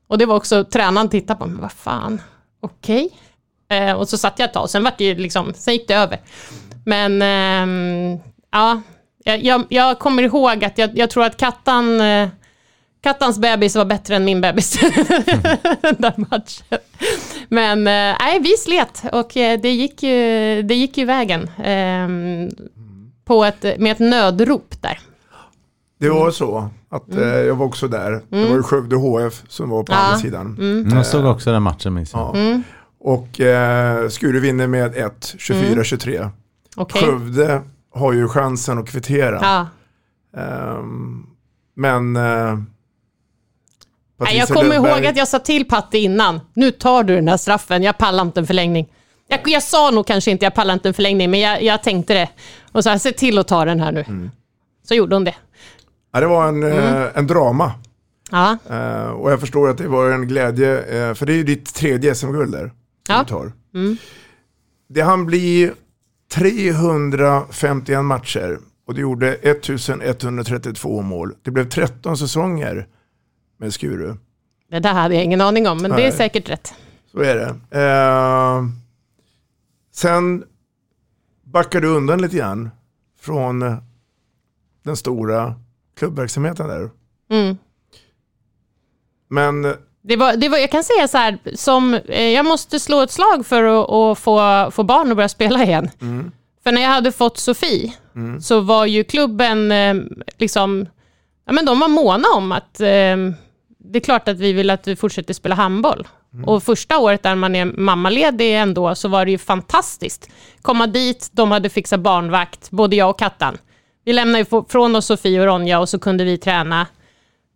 [0.07, 2.21] och det var också, tränaren tittade på mig, vad fan,
[2.61, 3.09] okej.
[3.69, 5.93] Eh, och så satt jag ett tag, sen, var det ju liksom, sen gick det
[5.93, 6.19] över.
[6.85, 8.19] Men um,
[8.51, 8.81] Ja,
[9.23, 12.29] jag, jag, kommer ihåg att jag, jag tror att Kattan, eh,
[13.01, 14.79] Kattans bebis var bättre än min bebis
[15.97, 16.79] den matchen.
[17.49, 21.51] Men eh, nej, vi slet och eh, det gick ju, det gick ju vägen.
[21.63, 22.49] Ehm,
[23.29, 24.99] på ett, med ett nödrop där.
[25.99, 27.23] Det var så att Mm.
[27.23, 28.11] eh, jag var också där.
[28.29, 28.49] Det Mm.
[28.49, 29.97] var ju Skövde HF som var på Ja.
[29.97, 30.57] andra sidan.
[30.59, 30.89] Mm.
[30.97, 32.21] Jag såg också den matchen minns jag.
[32.21, 32.39] Ja.
[32.39, 32.63] Mm.
[32.99, 36.29] Och eh, Skuru vinner med 1, 24-23.
[36.75, 37.01] Okej.
[37.01, 37.61] Skövde
[37.93, 39.39] har ju chansen att kvittera.
[39.41, 39.67] Ja.
[40.41, 41.25] Ehm,
[41.75, 42.15] men...
[42.15, 42.59] Eh,
[44.21, 47.27] Nej, jag kommer Löfberg- ihåg att jag sa till Patti innan, nu tar du den
[47.27, 48.87] här straffen, jag pallar inte en förlängning.
[49.31, 52.13] Jag, jag sa nog kanske inte jag pallar inte en förlängning, men jag, jag tänkte
[52.13, 52.29] det.
[52.71, 53.99] Och så här, se till att ta den här nu.
[54.07, 54.31] Mm.
[54.87, 55.35] Så gjorde hon det.
[56.13, 57.09] Ja, det var en, eh, Mm.
[57.15, 57.71] en drama.
[58.31, 58.57] Ja.
[58.69, 61.73] Eh, och jag förstår att det var en glädje, eh, för det är ju ditt
[61.75, 62.71] tredje SM-guld där.
[63.07, 63.19] Ja.
[63.19, 63.51] Du tar.
[63.73, 63.97] Mm.
[64.89, 65.71] Det hann bli
[66.33, 71.33] 351 matcher och det gjorde 1132 mål.
[71.43, 72.87] Det blev 13 säsonger
[73.59, 74.15] med Skuru.
[74.71, 76.11] Det där hade jag ingen aning om, men det är Nej.
[76.11, 76.73] säkert rätt.
[77.11, 77.55] Så är det.
[79.99, 80.43] Eh, sen
[81.43, 82.69] backar du undan lite grann
[83.21, 83.77] från eh,
[84.83, 85.53] den stora
[85.97, 86.89] klubbverksamheten där.
[87.31, 87.57] Mm.
[89.29, 89.61] Men
[90.01, 93.11] Det var, det var, jag kan säga så här, som, eh, jag måste slå ett
[93.11, 95.89] slag för att, att få, få barn att börja spela igen.
[96.01, 96.31] Mm.
[96.63, 98.41] För när jag hade fått Sofie, Mm.
[98.41, 99.95] så var ju klubben eh,
[100.37, 100.85] liksom,
[101.45, 103.17] ja men de var måna om att eh,
[103.77, 106.07] det är klart att vi vill att du fortsätter spela handboll.
[106.45, 110.29] Och första året där man är mammaledig ändå så var det ju fantastiskt.
[110.61, 113.57] Komma dit, de hade fixat barnvakt, både jag och Kattan.
[114.05, 116.87] Vi lämnade ju från oss Sofie och Ronja och så kunde vi träna.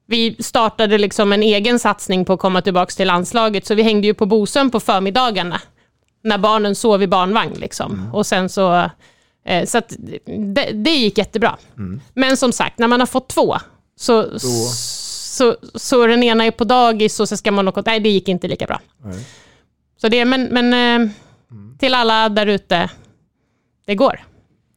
[0.08, 4.08] Vi startade liksom en egen satsning på att komma tillbaka till landslaget, så vi hängde
[4.08, 5.62] ju på Bosön på förmiddagarna
[6.24, 7.54] när barnen sov i barnvagn.
[7.54, 8.10] Liksom.
[8.14, 8.90] Och sen så,
[9.46, 9.82] eh, så
[10.54, 11.58] det, det gick jättebra.
[12.14, 13.58] Men som sagt, när man har fått två,
[13.96, 14.48] så, så,
[15.76, 17.84] så den ena är på dagis och så ska man åka...
[17.86, 18.82] Nej, det gick inte lika bra.
[19.04, 19.28] Nej.
[19.98, 20.74] Så det, men men
[21.06, 21.10] eh,
[21.80, 22.90] till alla där ute,
[23.86, 24.20] det går.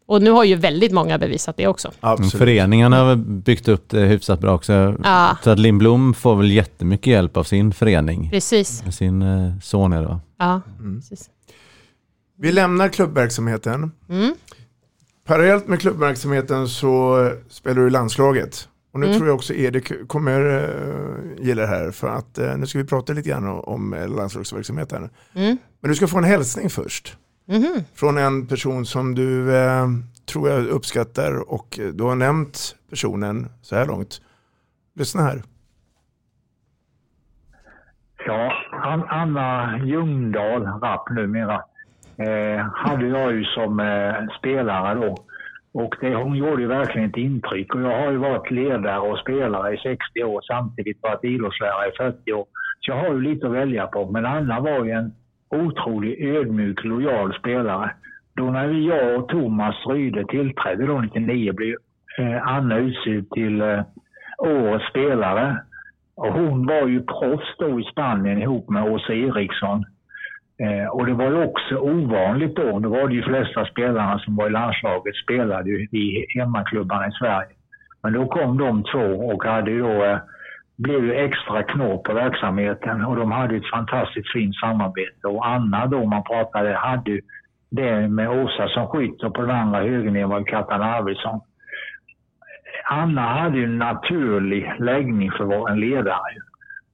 [0.09, 1.91] Och nu har ju väldigt många bevisat det också.
[2.03, 4.95] Mm, Föreningarna har byggt upp det hyfsat bra också.
[5.05, 5.37] Ja.
[5.45, 8.31] Så att Lindblom får väl jättemycket hjälp av sin förening.
[8.31, 8.85] Precis.
[8.85, 10.21] Med sin eh, son är det va?
[10.39, 11.01] Ja, Mm.
[11.01, 11.31] precis.
[12.39, 13.93] Vi lämnar klubbverksamheten.
[14.09, 14.35] Mm.
[15.27, 17.17] Parallellt med klubbverksamheten så
[17.49, 18.69] spelar du landslaget.
[18.97, 19.19] Och nu Mm.
[19.19, 22.85] tror jag också Erik kommer uh, gilla det här för att eh, nu ska vi
[22.85, 25.11] prata lite grann om, om eh, landslagsverksamheten.
[25.35, 25.57] Mm.
[25.81, 27.17] Men du ska få en hälsning först.
[27.47, 27.85] Mhm.
[27.95, 29.87] Från en person som du eh,
[30.33, 34.21] tror jag uppskattar och du har nämnt personen så här långt.
[34.95, 35.43] Lyssna här.
[38.27, 41.55] Ja, An- Anna Ljungdahl, Rapp numera,
[42.17, 45.17] eh, hade jag ju som eh, spelare då.
[45.83, 47.75] Och det, hon gjorde ju verkligen ett intryck.
[47.75, 51.97] Och jag har ju varit ledare och spelare i 60 år, samtidigt varit idrottslärare i
[51.97, 52.45] 40 år.
[52.81, 54.11] Så jag har ju lite att välja på.
[54.11, 55.13] Men Anna var ju en
[55.51, 57.91] otroligt ödmjuk, lojal spelare.
[58.35, 61.75] Då när vi, jag och Thomas Ryde tillträdde då 99 blev
[62.19, 63.83] eh, Anna utsedd till eh,
[64.39, 65.63] årets spelare.
[66.17, 69.85] Och hon var ju proffs då i Spanien ihop med Åsa Eriksson.
[70.59, 72.79] Eh, och det var ju också ovanligt då.
[72.79, 77.13] Då var det ju flesta spelarna som var i landslaget spelade ju i hemmaklubbarna i
[77.13, 77.49] Sverige.
[78.03, 80.19] Men då kom de två och hade ju då, eh,
[80.77, 85.27] blev ju extra knåp på verksamheten och de hade ett fantastiskt fint samarbete.
[85.27, 87.21] Och Anna då, man pratade, hade ju
[87.71, 91.41] det med Åsa som skytt och på den andra högernivån var Kattan Arvidsson.
[92.91, 96.35] Anna hade ju en naturlig läggning för att vara en ledare.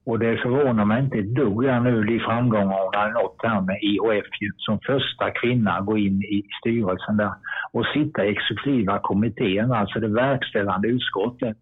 [0.05, 3.77] Och det förvånar mig inte ett dugg nu de framgångar hon har nått här med
[3.81, 7.31] IHF ju, som första kvinna gå in i styrelsen där
[7.71, 11.57] och sitta i exekutiva kommittén, alltså det verkställande utskottet.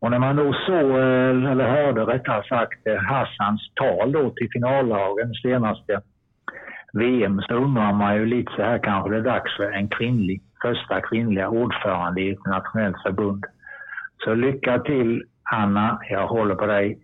[0.00, 4.48] Och när man då såg, eh, eller hörde rättare sagt, eh, Hassans tal då till
[4.52, 6.00] finallagen senaste
[6.92, 10.42] VM så undrar man ju lite så här kanske det är dags för en kvinnlig,
[10.62, 13.44] första kvinnliga ordförande i ett nationellt förbund.
[14.24, 16.98] Så lycka till Anna, jag håller på dig.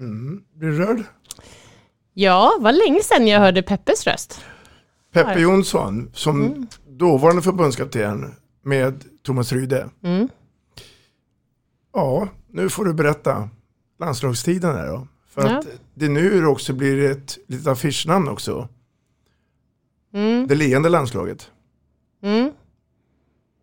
[0.00, 0.42] Mm.
[0.54, 1.02] Blir du rörd?
[2.14, 4.40] Ja, var länge sedan jag hörde Peppes röst.
[5.12, 5.40] Peppe.
[5.40, 6.66] Jonsson som Mm.
[6.88, 9.88] dåvarande förbundskapten med Thomas Ryde.
[10.02, 10.28] Mm.
[11.92, 13.48] Ja, nu får du berätta
[14.00, 15.08] landslagstiden här då.
[15.28, 15.58] För Ja.
[15.58, 18.68] att det nu också blir ett litet affischnamn också.
[20.14, 20.46] Mm.
[20.46, 21.50] Det leende landslaget.
[22.22, 22.52] Mm.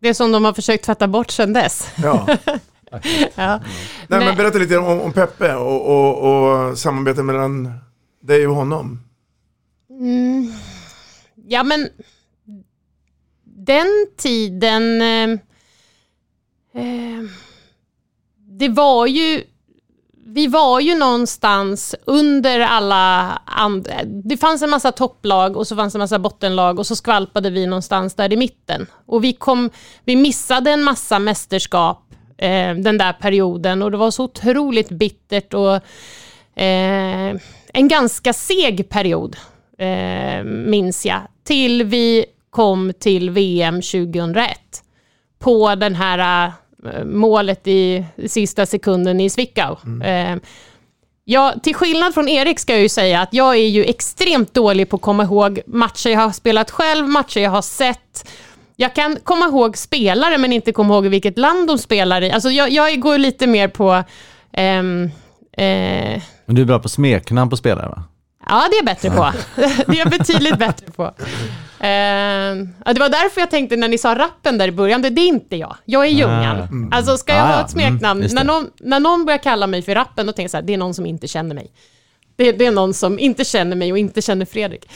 [0.02, 1.88] Det som de har försökt tvätta bort sedan dess.
[2.04, 2.38] Ja.
[3.36, 3.60] ja.
[4.08, 7.74] Nej, men berätta lite om, om Peppe och, och, och samarbetet mellan
[8.22, 9.00] dig och honom.
[9.90, 10.54] Mm.
[11.48, 11.90] Ja, men
[13.44, 15.02] den tiden...
[15.02, 15.30] Eh,
[16.84, 17.24] eh,
[18.60, 19.44] det var ju...
[20.26, 23.94] Vi var ju någonstans under alla andra...
[24.04, 27.66] Det fanns en massa topplag och så fanns en massa bottenlag och så skvalpade vi
[27.66, 28.88] någonstans där i mitten.
[29.06, 29.70] Och vi, kom,
[30.06, 35.54] vi missade en massa mästerskap eh, den där perioden och det var så otroligt bittert
[35.54, 35.76] och
[36.62, 37.36] eh,
[37.74, 39.36] en ganska seg period,
[39.78, 44.58] eh, minns jag, till vi kom till VM 2001
[45.40, 49.78] på den här äh, målet i sista sekunden i Zwickau.
[49.86, 50.02] Mm.
[50.02, 50.44] Äh,
[51.26, 54.90] ja, till skillnad från Erik ska jag ju säga att jag är ju extremt dålig
[54.90, 58.30] på att komma ihåg matcher jag har spelat själv, matcher jag har sett.
[58.76, 62.32] Jag kan komma ihåg spelare men inte komma ihåg vilket land de spelar i.
[62.32, 64.04] Alltså jag, jag går lite mer på...
[64.54, 65.12] Ähm,
[65.58, 68.04] äh, men du är bra på smeknamn på spelare va?
[68.48, 69.32] Ja, det är jag bättre på.
[69.92, 71.04] det är jag betydligt bättre på.
[71.04, 75.22] Uh, det var därför jag tänkte när ni sa rappen där i början, det, det
[75.22, 75.76] är inte jag.
[75.86, 76.58] Jag är Ljungan.
[76.58, 76.90] Mm.
[76.94, 79.82] Alltså ska jag ah, ha ett smeknamn, mm, när, någon, när någon börjar kalla mig
[79.82, 81.72] för rappen, då tänker jag så här, det är någon som inte känner mig.
[82.36, 84.86] Det, det är någon som inte känner mig och inte känner Fredrik.
[84.86, 84.92] Uh,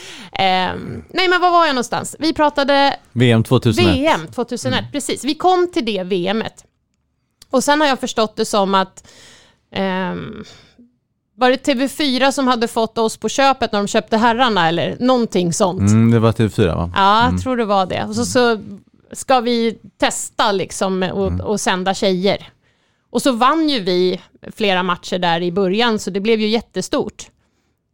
[1.10, 2.16] nej, men var var jag någonstans?
[2.18, 2.96] Vi pratade...
[3.12, 3.86] VM 2001.
[3.86, 4.92] VM 2001, mm.
[4.92, 5.24] precis.
[5.24, 6.64] Vi kom till det VMet.
[7.50, 9.08] Och sen har jag förstått det som att
[9.76, 10.44] um,
[11.36, 15.52] var det TV4 som hade fått oss på köpet när de köpte herrarna eller någonting
[15.52, 15.80] sånt?
[15.80, 16.90] Mm, det var TV4 va?
[16.94, 17.40] Ja, jag mm.
[17.40, 18.04] tror det var det.
[18.04, 18.58] Och så, så
[19.12, 21.40] ska vi testa liksom och, mm.
[21.40, 22.48] och sända tjejer.
[23.10, 24.20] Och så vann ju vi
[24.52, 27.30] flera matcher där i början, så det blev ju jättestort.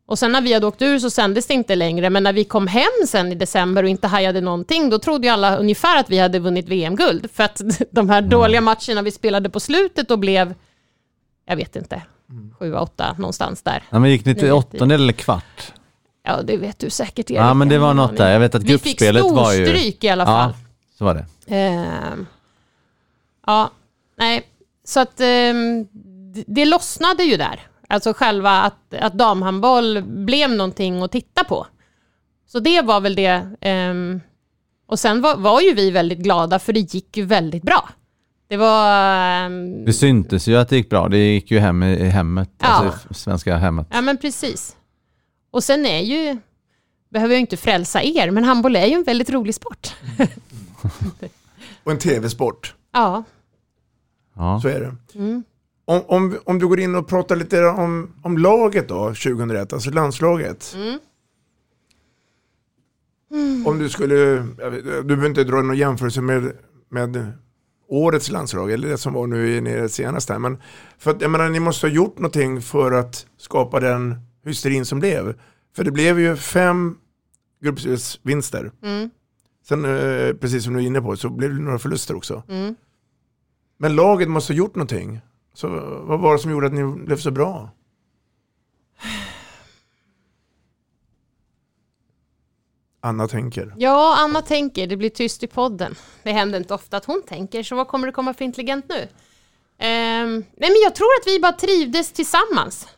[0.06, 2.44] Och sen när vi hade åkt ur så sändes det inte längre, men när vi
[2.44, 6.10] kom hem sen i december och inte hajade någonting, då trodde ju alla ungefär att
[6.10, 7.30] vi hade vunnit VM-guld.
[7.32, 10.54] För att de här dåliga matcherna vi spelade på slutet och blev,
[11.46, 12.02] jag vet inte,
[12.58, 13.82] sju, åtta någonstans där.
[13.90, 15.72] Ja, men gick ni till åttondel eller kvart?
[16.26, 17.40] Ja, det vet du säkert Erik.
[17.40, 18.32] Ja, men det var något där.
[18.32, 19.64] Jag vet att gruppspelet var ju...
[19.64, 20.50] Vi fick stryk i alla fall.
[20.50, 20.56] Ja,
[20.98, 21.26] så var det.
[21.50, 22.26] Uh,
[23.46, 23.70] ja,
[24.16, 24.42] nej,
[24.84, 25.88] så att um,
[26.46, 27.60] det lossnade ju där.
[27.88, 31.66] Alltså själva att, att damhandboll blev någonting att titta på.
[32.46, 33.46] Så det var väl det.
[33.90, 34.20] Um,
[34.86, 37.88] och sen var, var ju vi väldigt glada för det gick ju väldigt bra.
[38.48, 39.46] Det var...
[39.46, 39.84] Um...
[39.84, 41.08] Det syntes ju att det gick bra.
[41.08, 42.66] Det gick ju hem i hemmet, ja.
[42.66, 43.86] alltså svenska hemmet.
[43.90, 44.76] Ja, men precis.
[45.50, 46.38] Och sen är ju,
[47.10, 49.94] behöver jag inte frälsa er, men handboll är ju en väldigt rolig sport.
[51.84, 52.74] Och en tv-sport.
[52.92, 53.24] Ja.
[54.34, 54.60] Ja.
[54.62, 55.18] Så är det.
[55.18, 55.44] Mm.
[55.84, 59.90] Om, om, om du går in och pratar lite om, om laget då, 2001, alltså
[59.90, 60.74] landslaget.
[60.76, 60.98] Mm.
[63.30, 63.66] Mm.
[63.66, 64.14] Om du skulle,
[64.80, 66.52] du behöver inte dra någon jämförelse med,
[66.88, 67.32] med
[67.88, 70.38] årets landslag, eller det som var nu i det senaste.
[70.38, 70.58] Men
[70.98, 74.98] för att, jag menar, ni måste ha gjort någonting för att skapa den hysterin som
[75.00, 75.34] blev.
[75.76, 76.96] För det blev ju fem
[77.62, 78.72] gruppspelsvinster.
[78.82, 79.10] Mm.
[79.68, 82.42] Sen, eh, precis som du är inne på, så blev det några förluster också.
[82.48, 82.74] Mm.
[83.76, 85.20] Men laget måste ha gjort någonting.
[85.54, 85.68] Så
[86.02, 87.70] vad var det som gjorde att ni blev så bra?
[93.00, 93.74] Anna tänker.
[93.76, 94.86] Ja, Anna tänker.
[94.86, 95.94] Det blir tyst i podden.
[96.22, 99.00] Det händer inte ofta att hon tänker, så vad kommer det komma för intelligent nu?
[99.00, 102.88] Um, nej, men jag tror att vi bara trivdes tillsammans.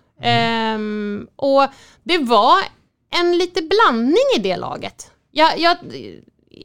[0.74, 1.66] Um, och
[2.02, 2.58] det var
[3.20, 5.10] en lite blandning i det laget.
[5.30, 5.76] Jag, jag,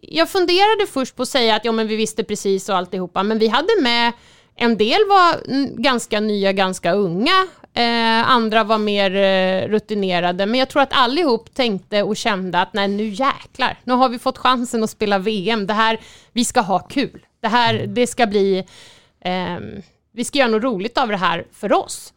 [0.02, 3.40] jag funderade först på att säga att ja, men vi visste precis och alltihopa, men
[3.40, 4.12] vi hade med
[4.56, 5.42] en del var
[5.82, 7.48] ganska nya, ganska unga.
[7.74, 10.46] Eh, andra var mer eh, rutinerade.
[10.46, 13.80] Men jag tror att allihop tänkte och kände att nej, nu jäklar.
[13.84, 15.68] Nu har vi fått chansen att spela VM.
[15.68, 16.00] Det här,
[16.32, 17.26] vi ska ha kul.
[17.42, 18.58] Det här, det ska bli...
[19.22, 19.58] Eh,
[20.14, 22.14] vi ska göra något roligt av det här för oss.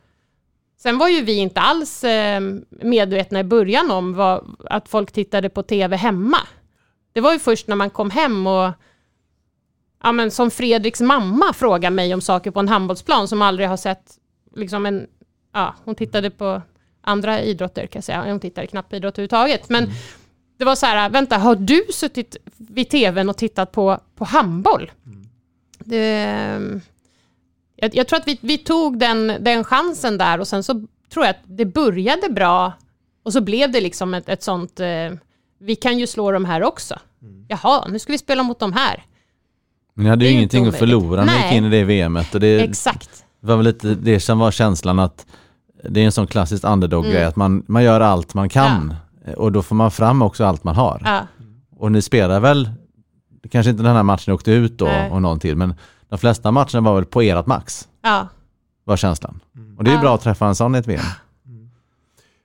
[0.83, 5.49] Sen var ju vi inte alls eh, medvetna i början om vad, att folk tittade
[5.49, 6.39] på tv hemma.
[7.15, 8.73] Det var ju först när man kom hem och
[10.03, 13.77] ja, men som Fredriks mamma frågar mig om saker på en handbollsplan som aldrig har
[13.77, 14.19] sett
[14.57, 15.07] liksom en,
[15.53, 16.63] ja, hon tittade på
[17.01, 19.69] andra idrotter kan jag säga, hon tittade knappt på idrott överhuvudtaget.
[19.69, 19.97] Men mm.
[20.57, 24.93] det var så här, vänta, har du suttit vid tvn och tittat på, på handboll?
[25.07, 25.29] Mm.
[25.79, 26.81] Det,
[27.77, 31.25] jag, jag, tror att vi, vi tog den, den chansen där och sen så tror
[31.25, 32.73] jag att det började bra
[33.23, 35.13] och så blev det liksom ett, ett sånt, eh,
[35.65, 36.99] vi kan ju slå de här också.
[37.23, 37.45] Mm.
[37.49, 39.05] Jaha, nu ska vi spela mot de här.
[39.95, 42.35] Men ni hade ju ingenting att förlora när ni gick in i det VMet.
[42.35, 43.25] Och det Exakt.
[43.41, 45.27] var väl lite det som var känslan att
[45.89, 47.29] det är en sån klassisk underdog-grej, mm.
[47.29, 48.95] att man, man gör allt man kan.
[49.27, 49.35] Ja.
[49.37, 51.03] Och då får man fram också allt man har.
[51.05, 51.27] Ja.
[51.77, 52.71] Och ni spelar väl,
[53.51, 55.11] kanske inte den här matchen åkte ut då Nej.
[55.11, 55.75] och någon till, men
[56.09, 57.89] de flesta matcherna var väl på ert max?
[58.03, 58.29] Ja.
[58.85, 59.41] Var känslan.
[59.57, 59.79] Mm.
[59.79, 61.01] Och det är ju bra att träffa en sån i ett VM.
[61.47, 61.71] Mm.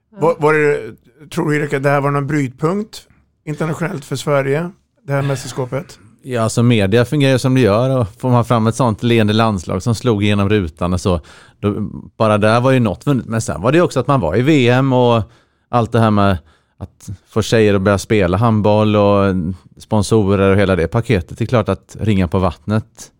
[0.09, 0.95] Var, var det,
[1.29, 3.08] tror du Erik att det här var någon brytpunkt
[3.49, 4.71] internationellt för Sverige,
[5.03, 5.99] det här mästerskapet?
[6.23, 9.83] Ja, alltså media fungerar som det gör och får man fram ett sånt leende landslag
[9.83, 11.21] som slog igenom rutan och så,
[11.59, 11.75] då,
[12.17, 13.25] bara där var ju något vunnet.
[13.25, 15.23] Men sen var det också att man var i VM och
[15.69, 16.37] allt det här med
[16.77, 19.35] att få tjejer att börja spela handboll och
[19.77, 21.37] sponsorer och hela det paketet.
[21.37, 23.11] Det är klart att ringa på vattnet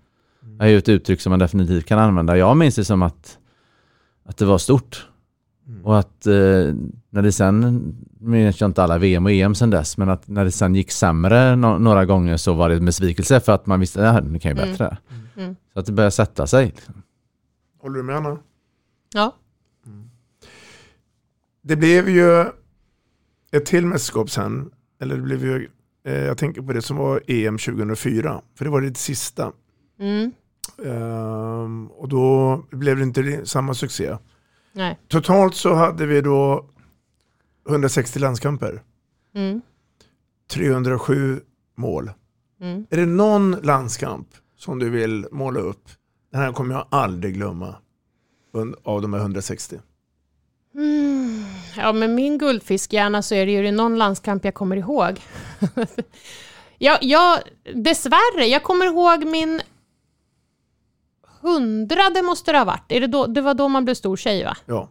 [0.59, 2.38] är ju ett uttryck som man definitivt kan använda.
[2.38, 3.38] Jag minns det som att,
[4.25, 5.07] att det var stort.
[5.84, 6.34] Och att eh,
[7.09, 10.45] när det sen, minns jag inte alla VM och EM sen dess, men att när
[10.45, 13.80] det sen gick sämre no några gånger så var det en besvikelse för att man
[13.80, 14.97] visste att det kan ju bättre.
[15.09, 15.28] Mm.
[15.38, 15.55] Mm.
[15.74, 16.65] Så att det började sätta sig.
[16.65, 17.01] Liksom.
[17.82, 18.38] Håller du med Anna?
[19.13, 19.36] Ja.
[21.61, 22.45] Det blev ju
[23.51, 25.70] ett till mästerskap sen, eller det blev ju,
[26.05, 29.51] eh, jag tänker på det som var EM 2004, för det var det sista.
[29.99, 30.32] Mm.
[30.86, 34.17] Ehm, och då blev det inte samma succé.
[34.80, 34.99] Nej.
[35.07, 36.65] Totalt så hade vi då
[37.69, 38.82] 160 landskamper,
[39.36, 39.61] Mm.
[40.51, 41.41] 307
[41.77, 42.11] mål.
[42.61, 42.86] Mm.
[42.89, 44.27] Är det någon landskamp
[44.57, 45.89] som du vill måla upp?
[46.32, 47.75] Den här kommer jag aldrig glömma
[48.84, 49.80] av de här 160.
[50.75, 51.43] Mm.
[51.77, 55.21] Ja, med min guldfiskhjärna så är det ju någon landskamp jag kommer ihåg.
[56.77, 57.39] jag, jag,
[57.75, 59.61] dessvärre, jag kommer ihåg min
[61.42, 62.86] hundrade måste det ha varit.
[62.92, 64.58] Är det, då, det var då man blev stor tjej va?
[64.66, 64.90] Ja.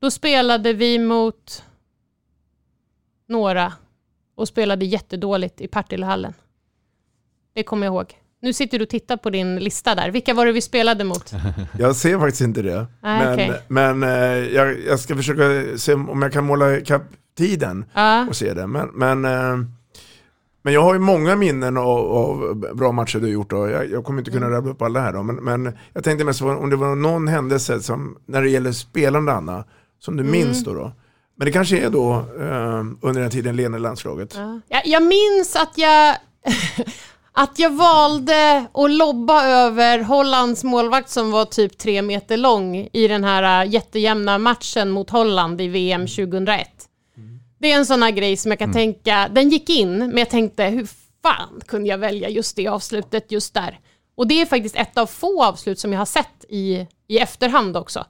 [0.00, 1.62] Då spelade vi mot
[3.28, 3.72] några
[4.34, 6.34] och spelade jättedåligt i Partillehallen.
[7.54, 8.18] Det kommer jag ihåg.
[8.42, 10.10] Nu sitter du och tittar på din lista där.
[10.10, 11.32] Vilka var det vi spelade mot?
[11.78, 12.86] Jag ser faktiskt inte det.
[13.02, 13.62] Nej, men okej.
[13.68, 14.08] men eh,
[14.54, 17.02] jag, jag ska försöka se om jag kan måla ikapp
[17.36, 18.26] tiden Ja.
[18.28, 18.66] och se det.
[18.66, 19.66] Men, men, eh,
[20.62, 23.50] men jag har ju många minnen av, av bra matcher du har gjort.
[23.50, 23.68] Då.
[23.68, 24.56] Jag, jag kommer inte kunna Mm.
[24.56, 25.12] rabbla upp alla här.
[25.12, 25.22] Då.
[25.22, 29.32] Men, men jag tänkte mest om det var någon händelse som, när det gäller spelande
[29.32, 29.64] Anna,
[29.98, 30.32] som du Mm.
[30.32, 30.74] minns då.
[30.74, 30.92] då.
[31.36, 34.34] Men det kanske är då eh, under den tiden Lena landslaget.
[34.36, 34.60] Ja.
[34.68, 36.16] Jag, jag minns att jag,
[37.32, 43.08] att jag valde att lobba över Hollands målvakt som var typ tre meter lång i
[43.08, 46.68] den här äh, jättejämna matchen mot Holland i VM 2001.
[47.62, 50.30] Det är en sån här grej som jag kan tänka, den gick in, men jag
[50.30, 50.88] tänkte hur
[51.22, 53.80] fan kunde jag välja just det avslutet just där?
[54.14, 57.76] Och det är faktiskt ett av få avslut som jag har sett i, i efterhand
[57.76, 58.04] också.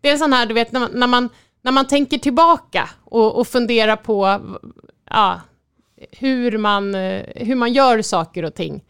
[0.00, 1.28] Det är en sån här, du vet, när man, när man,
[1.62, 4.40] när man tänker tillbaka och, och funderar på
[5.10, 5.40] ja,
[6.10, 6.94] hur, man,
[7.34, 8.84] hur man gör saker och ting.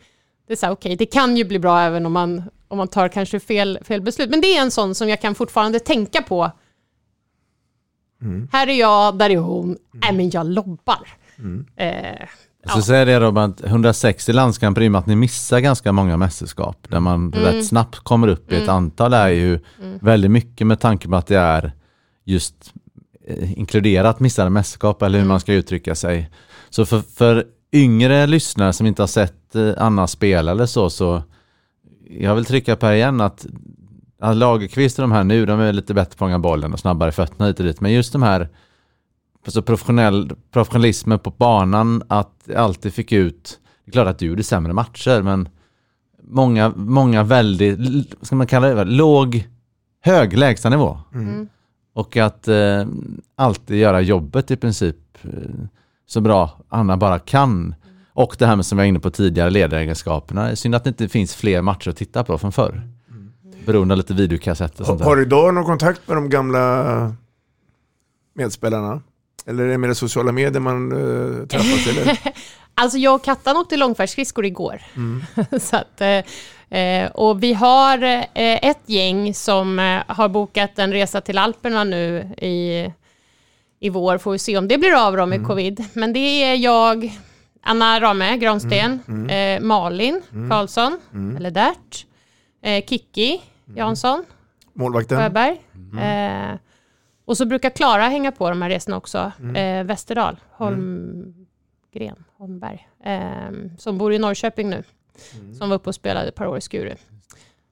[0.47, 2.89] Det är så här, okej, det kan ju bli bra även om man, om man
[2.89, 4.31] tar kanske fel, fel beslut.
[4.31, 6.51] Men det är en sån som jag kan fortfarande tänka på.
[8.53, 9.77] Här är jag, där är hon.
[9.93, 11.09] Nej, men jag lobbar.
[11.77, 11.89] Eh,
[12.63, 15.93] Jag ska säga det Robin, att 160 landskamper i och med att ni missar ganska
[15.93, 17.33] många mästerskap där man Mm.
[17.45, 18.75] rätt snabbt kommer upp i ett Mm.
[18.75, 19.99] antal är ju Mm.
[20.03, 21.73] väldigt mycket med tanke på att det är
[22.25, 22.73] just
[23.29, 25.29] eh, inkluderat missade mästerskap eller hur Mm.
[25.29, 26.31] man ska uttrycka sig.
[26.71, 31.23] Så för, för yngre lyssnare som inte har sett eh, Anna spela eller så, så
[32.11, 33.47] jag vill trycka på igen att
[34.19, 36.81] att Lagerqvist och de här nu, de är lite bättre på att fånga bollen och
[36.81, 37.81] snabbare fötterna hit och dit.
[37.81, 38.49] Men just de här
[39.45, 44.43] alltså professionell, professionalismen på banan, att alltid fick ut, det är klart att du gjorde
[44.43, 45.49] sämre matcher, men
[46.23, 49.49] många, många väldigt, ska man kalla det, låg,
[50.01, 50.99] hög lägstanivå.
[51.15, 51.49] Mm.
[51.95, 52.87] Och att eh,
[53.37, 55.31] alltid göra jobbet i princip eh,
[56.07, 57.75] så bra Anna bara kan.
[58.13, 60.57] Och det här med som jag var inne på tidigare, ledaregenskaperna.
[60.57, 62.96] Synd att det inte finns fler matcher att titta på från förr.
[63.67, 67.15] Beroende av lite videokassetter och sånt Har, du idag någon kontakt med de gamla
[68.35, 69.03] medspelarna?
[69.47, 71.87] Eller är det med sociala medier man uh, träffas?
[71.87, 72.19] eller?
[72.79, 74.83] Alltså jag och Kattan åkte långfärdsskridskor igår.
[74.97, 75.25] Mm.
[75.61, 80.93] så att, eh, eh, och vi har eh, ett gäng som eh, har bokat en
[80.93, 82.87] resa till Alperna nu i,
[83.81, 84.19] i vår.
[84.19, 85.49] Får vi se om det blir av då med Mm.
[85.49, 85.85] covid.
[85.93, 87.19] Men det är jag,
[87.63, 90.51] Anna Rame Gransten, Mm, Eh, Malin Mm.
[90.51, 91.37] Karlsson, Mm.
[91.37, 92.07] eller Dert,
[92.63, 93.41] eh, Kikki
[93.75, 94.25] Jansson,
[94.73, 95.19] Målvakten?
[95.19, 95.63] Sjöberg.
[95.75, 96.53] Mm.
[96.53, 96.59] Eh,
[97.25, 99.33] och så brukar Klara hänga på de här resorna också.
[99.41, 99.57] Mm.
[99.57, 104.83] Eh, Västerdal, Holmgren, Holmberg, eh, som bor i Norrköping nu.
[105.35, 105.55] Mm.
[105.55, 106.95] Som var uppe och spelade ett par år i Skuru.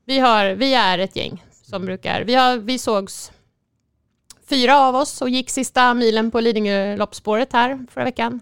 [0.05, 3.33] Vi, har, vi är ett gäng som brukar, vi, har, vi sågs
[4.47, 8.41] fyra av oss och gick sista milen på Lidingö loppspåret här förra veckan.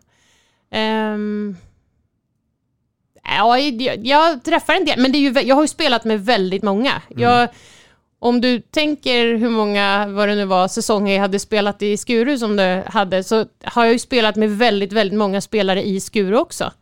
[0.70, 1.57] Ehm,
[3.25, 6.25] ja, jag, jag träffar en del, men det är ju, jag har ju spelat med
[6.25, 7.03] väldigt många.
[7.09, 7.49] Jag,
[8.18, 12.39] om du tänker hur många, vad det nu var, säsonger jag hade spelat i Skuru
[12.39, 16.37] som du hade, så har jag ju spelat med väldigt, väldigt många spelare i Skuru
[16.37, 16.73] också.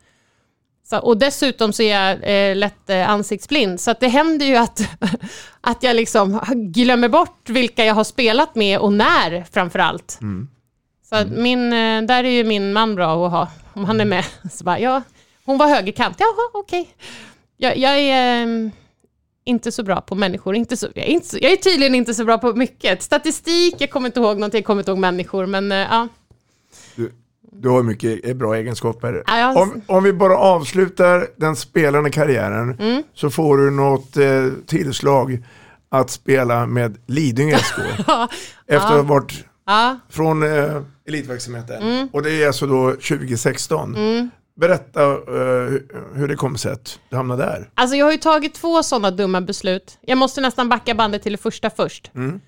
[0.90, 4.80] Så, och dessutom så är jag eh, lätt eh, ansiktsblind, så det händer ju att,
[5.60, 10.18] att jag liksom glömmer bort vilka jag har spelat med och när framför allt.
[11.08, 14.04] Så att min, eh, där är ju min man bra att ha, om han är
[14.04, 14.24] med.
[14.52, 15.02] Så bara, ja,
[15.44, 16.16] hon var högerkant.
[16.18, 16.88] Jaha, okej.
[17.56, 18.70] Jag, jag är ehm,
[19.44, 20.54] inte så bra på människor.
[20.54, 23.02] Inte så, jag, är inte jag är tydligen inte så bra på mycket.
[23.02, 26.08] Statistik, jag kommer inte ihåg någonting, jag kommer inte ihåg människor, men eh, ja.
[26.96, 27.12] Du,
[27.52, 29.22] du har mycket eh, bra egenskaper.
[29.26, 33.02] Ja, jag- Om, om vi bara avslutar den spelande karriären Mm.
[33.14, 35.38] så får du något eh, tillslag
[35.88, 37.74] att spela med Lidingö SK.
[38.66, 39.44] Efter att ha varit
[40.08, 41.82] från eh, elitverksamheten.
[41.82, 42.08] Mm.
[42.12, 43.96] Och det är alltså då 2016.
[43.96, 44.30] Mm.
[44.60, 45.16] Berätta eh,
[46.14, 47.70] hur- det kom sig att du hamnade där.
[47.74, 49.98] Alltså jag har ju tagit två sådana dumma beslut.
[50.00, 52.10] Jag måste nästan backa bandet till det första först.
[52.14, 52.40] Mm.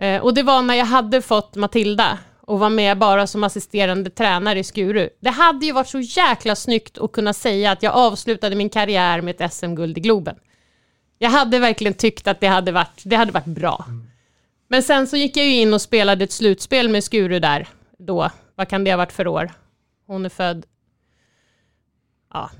[0.00, 4.10] Eh, och det var när jag hade fått Matilda och var med bara som assisterande
[4.10, 5.08] tränare i Skuru.
[5.20, 9.20] Det hade ju varit så jäkla snyggt att kunna säga att jag avslutade min karriär
[9.20, 10.36] med ett SM-guld i Globen.
[11.18, 13.84] Jag hade verkligen tyckt att det hade varit, det hade varit bra.
[14.68, 18.30] Men sen så gick jag ju in och spelade ett slutspel med Skuru där då.
[18.54, 19.50] Vad kan det ha varit för år?
[20.06, 20.66] Hon är född
[22.32, 22.50] ja,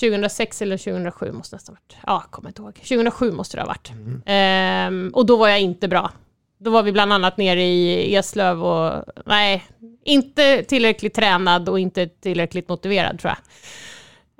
[0.00, 1.96] 2006 eller 2007 måste det nästan ha varit.
[2.06, 2.74] Ja, kommer inte ihåg.
[2.74, 3.92] 2007 måste det ha varit.
[4.26, 6.10] Ehm, och då var jag inte bra.
[6.58, 9.64] Då var vi bland annat nere i Eslöv och nej,
[10.04, 13.38] inte tillräckligt tränad och inte tillräckligt motiverad tror jag.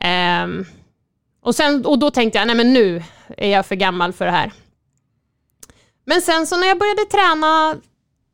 [0.03, 0.65] Ehm,
[1.43, 3.03] och, sen, och då tänkte jag, nej men nu
[3.37, 4.53] är jag för gammal för det här.
[6.05, 7.77] Men sen så när jag började träna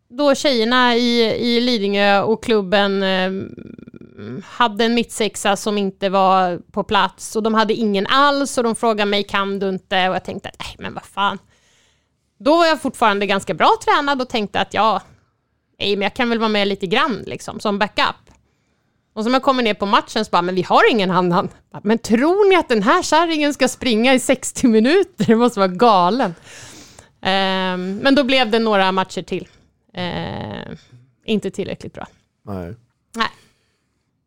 [0.08, 3.30] då tjejerna i, i Lidingö och klubben eh,
[4.44, 8.74] hade en mittsexa som inte var på plats och de hade ingen alls och de
[8.74, 11.38] frågade mig kan du inte och jag tänkte att nej men vad fan.
[12.38, 15.02] Då var jag fortfarande ganska bra tränad och tänkte att ja,
[15.78, 18.16] nej men jag kan väl vara med lite grann liksom som backup.
[19.14, 21.48] Och så när jag kommer ner på matchen så bara, men vi har ingen annan.
[21.82, 25.24] Men tror ni att den här kärringen ska springa i 60 minuter?
[25.26, 26.34] Det måste vara galen.
[27.22, 29.48] Ehm, men då blev det några matcher till.
[29.94, 30.76] Ehm,
[31.24, 32.06] inte tillräckligt bra.
[32.46, 32.74] Nej.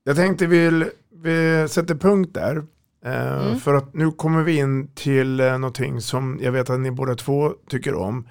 [0.03, 0.89] Jag tänkte vi,
[1.23, 2.57] vi sätter punkt där.
[3.05, 3.59] Eh, Mm.
[3.59, 7.15] För att nu kommer vi in till eh, någonting som jag vet att ni båda
[7.15, 8.27] två tycker om.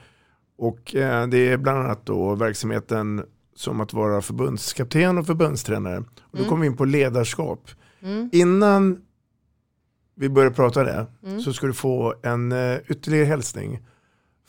[0.59, 3.25] Och eh, det är bland annat då verksamheten
[3.57, 5.97] som att vara förbundskapten och förbundstränare.
[5.99, 6.49] Och då Mm.
[6.49, 7.71] kommer vi in på ledarskap.
[8.03, 8.31] Mm.
[8.33, 9.01] Innan
[10.15, 11.41] vi börjar prata det Mm.
[11.41, 12.53] så ska du få en
[12.89, 13.81] ytterligare hälsning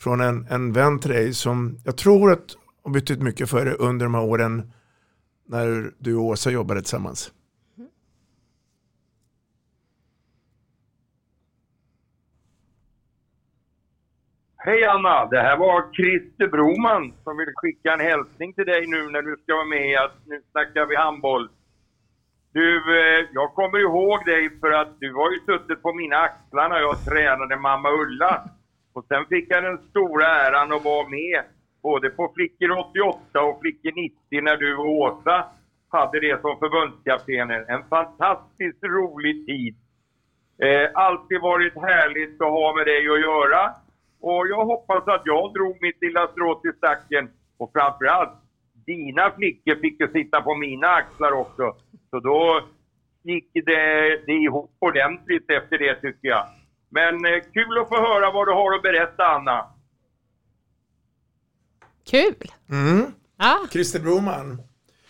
[0.00, 3.74] från en, en vän till dig som jag tror att har betytt mycket för dig
[3.78, 4.72] under de här åren
[5.52, 7.32] när du och Åsa jobbade tillsammans.
[7.76, 7.88] Mm-hmm.
[14.56, 15.26] Hej Anna!
[15.26, 19.36] Det här var Christer Broman som vill skicka en hälsning till dig nu när du
[19.42, 21.48] ska vara med att Nu snackar vi handboll.
[22.52, 22.68] Du,
[23.00, 26.80] eh, jag kommer ihåg dig för att du har ju suttit på mina axlar när
[26.80, 28.44] jag tränade mamma Ulla.
[28.92, 31.42] Och sen fick jag den stora äran att vara med
[31.82, 35.44] både på Flickor 88 och Flickor 90 när du och Åsa
[35.88, 37.64] hade det som förbundskaptener.
[37.68, 39.74] En fantastiskt rolig tid.
[40.62, 43.74] Eh, alltid varit härligt att ha med dig att göra.
[44.20, 47.30] Och jag hoppas att jag drog mitt lilla strå till stacken.
[47.58, 48.32] Och framförallt,
[48.86, 51.76] dina flickor fick ju sitta på mina axlar också.
[52.10, 52.60] Så då
[53.22, 56.44] gick det, det ihop ordentligt efter det tycker jag.
[56.90, 59.66] Men eh, kul att få höra vad du har att berätta Anna.
[62.10, 62.34] Kul!
[62.70, 63.06] Mm.
[63.38, 64.58] Ja, Christer Broman.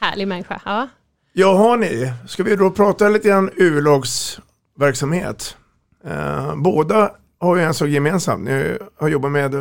[0.01, 0.61] härlig människa.
[0.65, 0.89] Ja.
[1.33, 5.57] Jaha ni, ska vi då prata lite grann U-lagsverksamhet?
[6.05, 9.55] Eh, båda har ju en sak gemensamt, ni har jobbat med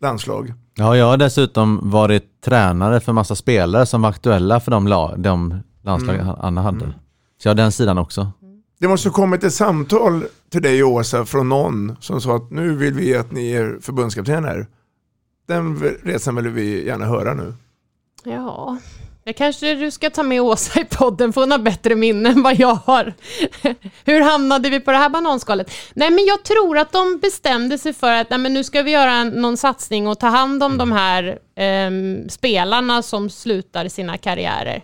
[0.00, 0.52] landslag.
[0.74, 5.16] Ja, jag har dessutom varit tränare för massa spelare som var aktuella för de, la,
[5.16, 6.34] de landslag Mm.
[6.40, 6.86] Anna hade.
[7.42, 8.32] Så jag har den sidan också.
[8.80, 12.76] Det måste ha kommit ett samtal till dig Åsa från någon som sa att nu
[12.76, 14.66] vill vi att ni är förbundskaptener.
[15.46, 17.54] Den resan vill vi gärna höra nu.
[18.24, 18.76] ja,
[19.24, 22.42] det kanske du ska ta med Åsa i podden, för hon har bättre minne än
[22.42, 23.12] vad jag har.
[24.04, 25.70] Hur hamnade vi på det här bananskalet?
[25.94, 28.90] Nej, men jag tror att de bestämde sig för att nej, men nu ska vi
[28.90, 34.16] göra en, någon satsning och ta hand om de här ehm, spelarna som slutar sina
[34.18, 34.82] karriärer.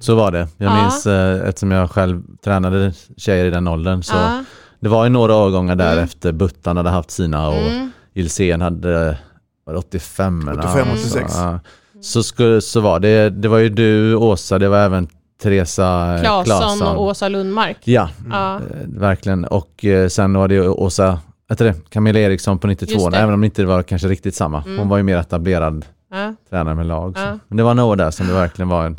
[0.00, 0.48] Så var det.
[0.56, 0.82] Jag Ja.
[0.82, 4.44] minns, eh, eftersom jag själv tränade tjejer i den åldern, så Ja.
[4.80, 6.04] det var ju några årgångar där Mm.
[6.04, 7.90] efter Buttan hade haft sina och Mm.
[8.14, 9.18] Ilsen hade,
[9.64, 11.32] var det 85 eller 85, något, 86.
[11.32, 11.60] Så, ja.
[12.00, 15.08] så, skulle, så var det, det var ju du, Åsa, det var även
[15.42, 17.76] Teresa eh, Claesson och Åsa Lundmark.
[17.84, 19.44] Ja, eh, verkligen.
[19.44, 23.16] Och eh, sen var det Åsa, heter det, Camilla Eriksson på 92, Just det.
[23.18, 24.62] även om det inte var kanske riktigt samma.
[24.62, 24.78] Mm.
[24.78, 26.34] Hon var ju mer etablerad Ja.
[26.50, 27.16] tränare med lag.
[27.16, 27.22] så.
[27.22, 27.38] Ja.
[27.48, 28.96] Men det var några där som det verkligen var en,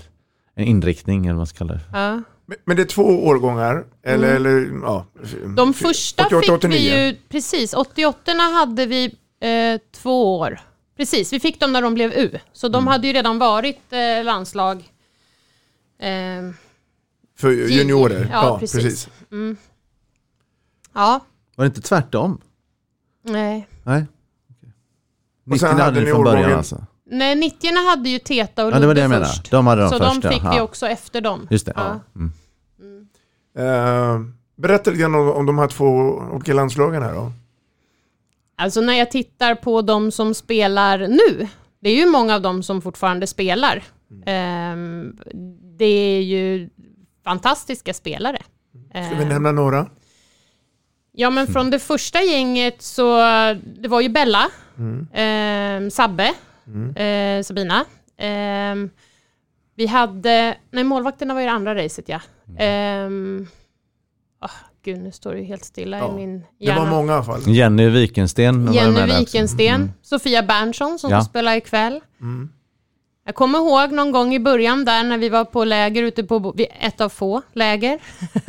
[0.55, 1.80] en inriktning, eller vad man ska kalla det.
[1.93, 2.12] Ja.
[2.45, 4.36] Men- Men det är två årgångar, eller, Mm.
[4.45, 5.05] eller ja.
[5.57, 6.78] De första 88, fick 89.
[6.80, 10.60] vi ju, precis, 88 hade vi eh, två år.
[10.98, 12.39] Precis, vi fick dem när de blev U.
[12.54, 12.88] Så de Mm.
[12.88, 14.78] hade ju redan varit eh, landslag.
[16.00, 16.52] Eh,
[17.38, 18.30] För juniorer?
[18.32, 19.10] Ja, precis.
[19.32, 19.58] Mm.
[20.94, 21.20] Ja,
[21.56, 22.42] Var det inte tvärtom?
[23.24, 23.68] nej.
[23.84, 24.06] Nej.
[25.52, 26.86] Och sen 90 hade ni från början alltså?
[27.06, 29.52] Nej, 90 hade ju Teta och Ja, det var det jag först.
[29.52, 30.34] De hade de så först, de ja.
[30.34, 30.62] fick vi Ja.
[30.62, 31.48] också efter dem.
[31.52, 31.74] Just det.
[31.76, 32.00] Ja.
[32.16, 32.32] Mm.
[33.58, 34.20] Eh,
[34.56, 35.86] berätta lite grann om, om de här två
[36.32, 37.32] olika landslagen här då.
[38.62, 41.47] Alltså när jag tittar på de som spelar nu,
[41.80, 43.84] det är ju många av dem som fortfarande spelar.
[44.26, 45.18] Ehm,
[45.78, 46.70] det är ju
[47.24, 48.41] fantastiska spelare.
[49.07, 49.89] Ska vi nämna några?
[51.12, 53.18] Ja, men från det första gänget så,
[53.80, 55.07] det var ju Bella, Mm.
[55.14, 56.34] ehm, Sabbe,
[56.68, 56.95] Mm.
[56.95, 57.86] eh, Sabina.
[58.18, 58.89] Ehm,
[59.76, 62.22] vi hade, nej målvakterna var i det andra racet ja.
[62.59, 63.47] Ehm,
[64.43, 64.49] åh,
[64.84, 66.80] gud, nu står det ju helt stilla Ja, i min Det hjärna.
[66.82, 67.42] var många i alla fall.
[67.48, 69.20] Jenny Wikensten Jenny.
[69.20, 69.92] Wikensten, Mm.
[70.02, 71.22] Sofia Berntsson som Ja.
[71.22, 72.00] ska spela ikväll.
[72.22, 72.50] Mm.
[73.26, 76.54] Jag kommer ihåg någon gång i början där när vi var på läger ute på,
[76.80, 78.00] ett av få läger,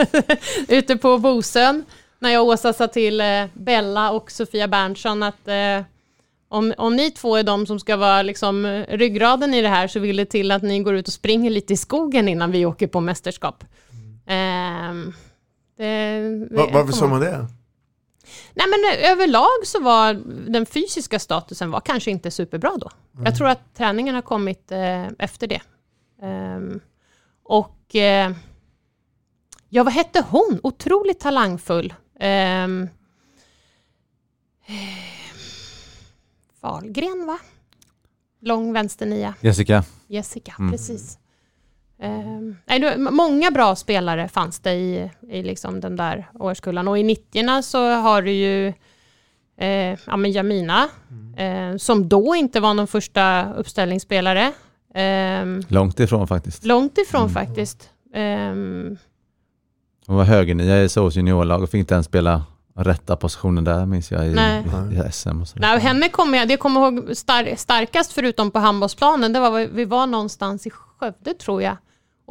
[0.69, 1.85] ute på Bosön.
[2.19, 5.83] När jag och Åsa sa till eh, Bella och Sofia Berntsson att eh,
[6.49, 9.89] om, om ni två är de som ska vara liksom, eh, ryggraden i det här
[9.89, 12.67] så vill det till att ni går ut och springer lite i skogen innan vi
[12.67, 13.65] åker på mästerskap.
[14.27, 15.13] Ehm, det,
[15.77, 17.47] det- Va, varför sa man det?
[18.55, 20.15] Nej men eh, överlag så var
[20.51, 22.91] den fysiska statusen var kanske inte superbra då.
[23.25, 25.61] Jag tror att träningen har kommit eh, efter det.
[26.23, 26.81] Ehm,
[27.45, 28.33] och eh,
[29.69, 30.61] ja, vad hette hon?
[30.63, 31.95] Otroligt talangfull.
[32.21, 32.89] Um,
[36.61, 37.39] Wahlgren va?
[38.41, 39.35] Lång vänsternia.
[39.41, 39.85] Jessica.
[40.07, 40.71] Jessica, Mm.
[40.73, 41.19] precis.
[42.67, 46.89] Nej, var- många bra spelare fanns det i, i liksom den där årskullan.
[46.89, 48.67] Och i 90 så har du ju
[49.61, 50.89] eh, ja, men Jamina,
[51.37, 54.53] eh, som då inte var någon första uppställningsspelare.
[54.95, 56.65] Ehm, Långt ifrån faktiskt.
[56.65, 57.91] långt ifrån faktiskt.
[58.15, 58.97] Ehm,
[60.07, 62.43] Hon var högernia i SOS juniorlag och fick inte ens spela
[62.77, 64.65] rätta positionen där minns jag i, Nej.
[65.09, 65.49] i, SM och.
[65.57, 69.41] Nej, och henne kommer jag, det kommer jag ihåg star, starkast förutom på handbollsplanen, det
[69.41, 71.77] var vi var någonstans i Skövde tror jag.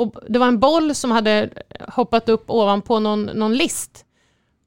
[0.01, 1.49] Och det var en boll som hade
[1.87, 4.05] hoppat upp ovanpå någon, någon list.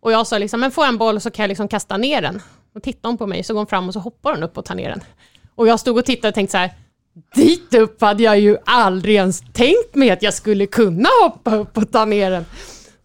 [0.03, 2.23] Och jag sa liksom, men får jag en boll så kan jag liksom kasta ner
[2.23, 2.43] den.
[2.75, 4.65] Och tittade hon på mig, så går hon fram och så hoppar hon upp och
[4.65, 5.01] tar ner den.
[5.55, 6.71] Och jag stod och tittade och tänkte så här,
[7.35, 11.77] dit upp hade jag ju aldrig ens tänkt mig att jag skulle kunna hoppa upp
[11.77, 12.45] och ta ner den.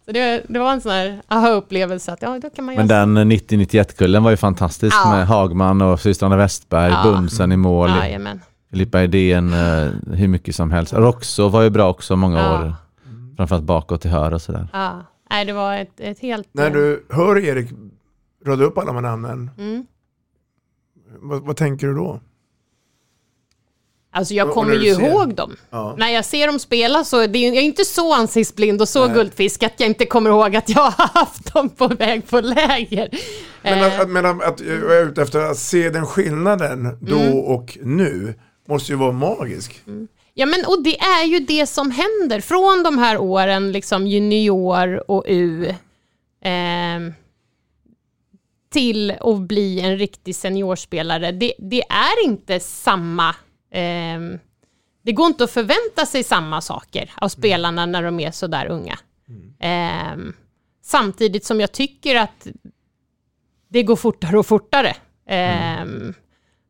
[0.06, 3.32] Så det, det var en sån här aha-upplevelse att ja, då kan man Men den
[3.32, 5.12] 90-91-kullen var ju fantastisk Ja.
[5.12, 7.04] med Hagman och systrarna Westberg, Ja.
[7.04, 7.90] Bunsen i mål.
[7.90, 8.42] Jajamän.
[8.72, 10.94] Filippa Edén, eh, hur mycket som helst.
[10.94, 12.60] Roxo var ju bra också många Ja.
[12.66, 12.74] år.
[13.38, 14.68] Framförallt bakåt till hör och sådär.
[14.74, 16.48] Ja, nej det var ett, ett helt...
[16.52, 17.70] När du hör Erik
[18.46, 19.86] rada upp alla de här namnen, Mm.
[21.20, 22.20] vad, vad tänker du då?
[24.12, 25.56] Alltså jag kommer ju ser- ihåg dem.
[25.70, 25.96] Ja.
[25.98, 29.06] När jag ser dem spela så det är jag är inte så ansiktsblind och så
[29.06, 29.14] Nej.
[29.16, 33.10] guldfisk att jag inte kommer ihåg att jag har haft dem på väg på läger.
[33.62, 36.98] Men, Eh, att, att, men att, att jag är ute efter att se den skillnaden
[37.02, 37.38] då Mm.
[37.40, 38.34] och nu
[38.70, 39.82] måste ju vara magisk.
[40.34, 45.12] Ja, men och det är ju det som händer från de här åren, liksom junior
[45.12, 45.76] och U,
[46.42, 47.14] ehm,
[48.72, 51.32] till att bli en riktig seniorspelare.
[51.32, 53.36] Det, det är inte samma...
[53.72, 54.40] ehm,
[55.04, 58.66] det går inte att förvänta sig samma saker av spelarna när de är så där
[58.66, 59.00] unga.
[59.60, 60.34] Ehm,
[60.84, 62.48] samtidigt som jag tycker att
[63.70, 64.96] det går fortare och fortare.
[65.28, 66.14] Ehm,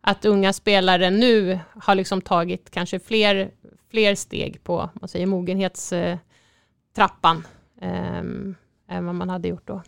[0.02, 3.52] att unga spelare nu har liksom tagit kanske fler,
[3.92, 7.48] fler steg på man säger, mogenhetstrappan
[7.82, 8.56] ehm,
[8.90, 9.82] än vad man hade gjort då.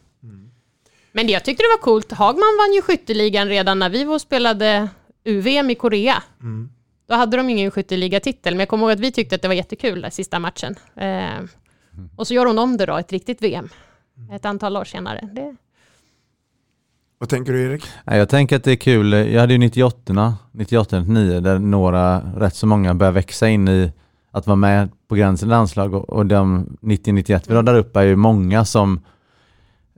[1.12, 2.12] Men det, jag tyckte det var coolt.
[2.12, 4.90] Hagman vann ju skytteligan redan när vi var och spelade
[5.24, 6.24] UVM i Korea.
[7.08, 9.56] Då hade de ingen skytteligatitel, men jag kommer ihåg att vi tyckte att det var
[9.56, 10.76] jättekul, den sista matchen.
[10.96, 11.48] Ehm,
[12.16, 13.70] och så gör hon om det då, ett riktigt VM,
[14.32, 15.30] ett antal år senare.
[15.34, 15.56] Det,
[17.22, 17.86] Vad tänker du Erik?
[18.06, 19.14] Nej, Jag tänker att det är kul.
[19.14, 23.92] Jag hade ju 98, 98 99 där några, rätt så många började växa in i
[24.32, 28.02] att vara med på gränsen i landslag och, och de 90-91 vi radar upp är
[28.02, 29.00] ju många som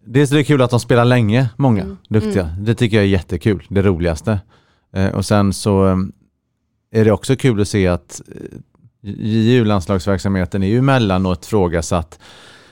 [0.05, 2.43] Dels är det kul att de spelar länge, många duktiga.
[2.43, 2.65] Mm.
[2.65, 4.39] Det tycker jag är jättekul, det roligaste.
[4.93, 5.97] Eh, och sen så eh,
[6.91, 8.57] är det också kul att se att eh,
[9.01, 12.19] JU-landslagsverksamheten är ju emellanåt frågasatt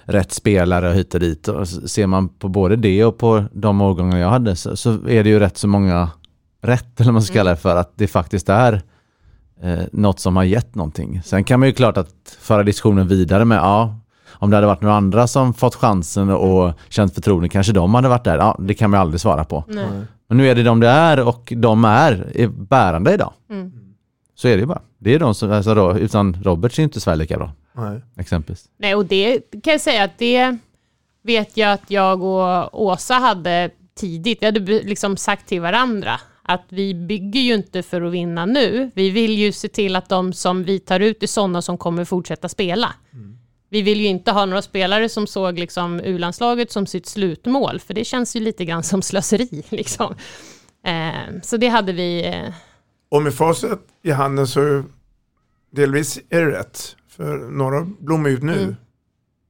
[0.03, 1.47] rätt spelare hit och dit.
[1.47, 5.23] Och ser man på både det och på de årgångar jag hade så, så är
[5.23, 6.09] det ju rätt så många
[6.61, 8.81] rätt, eller vad man ska kalla det för, att det faktiskt är
[9.61, 11.21] eh, något som har gett någonting.
[11.25, 13.95] Sen kan man ju klart att föra diskussionen vidare med, ja,
[14.31, 18.09] om det hade varit några andra som fått chansen och känt förtroende, kanske de hade
[18.09, 18.37] varit där.
[18.37, 19.63] Ja, det kan man ju aldrig svara på.
[19.67, 19.85] Nej.
[20.27, 23.33] Men nu är det de det är och de är, är bärande idag.
[23.49, 23.71] Mm.
[24.35, 24.81] Så är det ju bara.
[24.99, 27.51] Det är de som, alltså utan Roberts är inte Sverige lika bra.
[27.73, 28.01] Nej.
[28.17, 28.69] Exempelvis.
[28.77, 30.57] Nej, och det kan jag säga att det
[31.23, 34.41] vet jag att jag och Åsa hade tidigt.
[34.41, 38.91] Vi hade liksom sagt till varandra att vi bygger ju inte för att vinna nu.
[38.95, 42.05] Vi vill ju se till att de som vi tar ut är sådana som kommer
[42.05, 42.93] fortsätta spela.
[43.69, 47.93] Vi vill ju inte ha några spelare som såg liksom U-landslaget som sitt slutmål, för
[47.93, 49.63] det känns ju lite grann som slöseri.
[49.69, 50.15] Liksom.
[50.85, 52.25] Eh, så det hade vi...
[52.27, 52.53] Eh,
[53.09, 54.83] Och med facit i handen så
[55.71, 56.95] delvis är det rätt.
[57.21, 58.63] För några blommar ut nu.
[58.63, 58.75] Mm.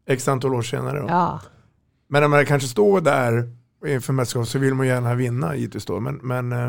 [0.08, 1.00] X antal år senare.
[1.00, 1.06] Då.
[1.10, 1.42] ja.
[2.08, 3.50] Men när man kanske står där
[3.88, 6.00] inför mästerskap så vill man gärna vinna givetvis då.
[6.00, 6.68] Men, men eh,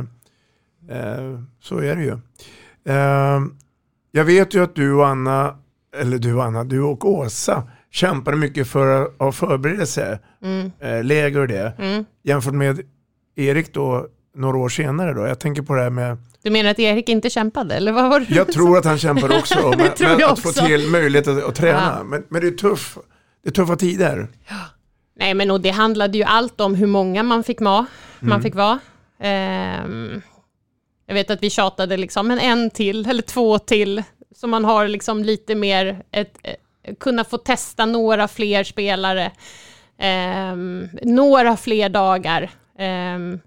[0.89, 2.19] eh, så är det ju.
[2.85, 3.41] Eh,
[4.11, 5.57] jag vet ju att du och Anna,
[5.97, 10.71] eller du och Anna, du och Åsa kämpade mycket för att ha förberedelse, Mm.
[10.79, 11.73] eh, läger och det.
[11.79, 12.05] Mm.
[12.23, 12.81] Jämfört med
[13.37, 15.27] Erik då några år senare då.
[15.27, 18.21] Jag tänker på det här med Du menar att Erik inte kämpade, eller vad var
[18.21, 18.27] det?
[18.35, 20.67] jag tror att han kämpar också då, Det tror med jag att få också.
[20.67, 21.95] till möjlighet att, att träna.
[21.99, 22.05] Ja.
[22.05, 22.99] Men, men det är tuff,
[23.43, 24.29] det är tuffa tider.
[25.17, 27.87] Nej, men och det handlade ju allt om hur många man fick, ma-
[28.21, 28.43] man Mm.
[28.43, 28.79] fick vara.
[29.21, 30.23] Ehm,
[31.07, 34.03] jag vet att vi tjatade liksom, men en till eller två till,
[34.37, 36.55] så man har liksom lite mer, ett, eh,
[37.01, 39.31] kunna få testa några fler spelare,
[39.99, 42.51] Ehm, några fler dagar.
[42.79, 43.41] Ehm,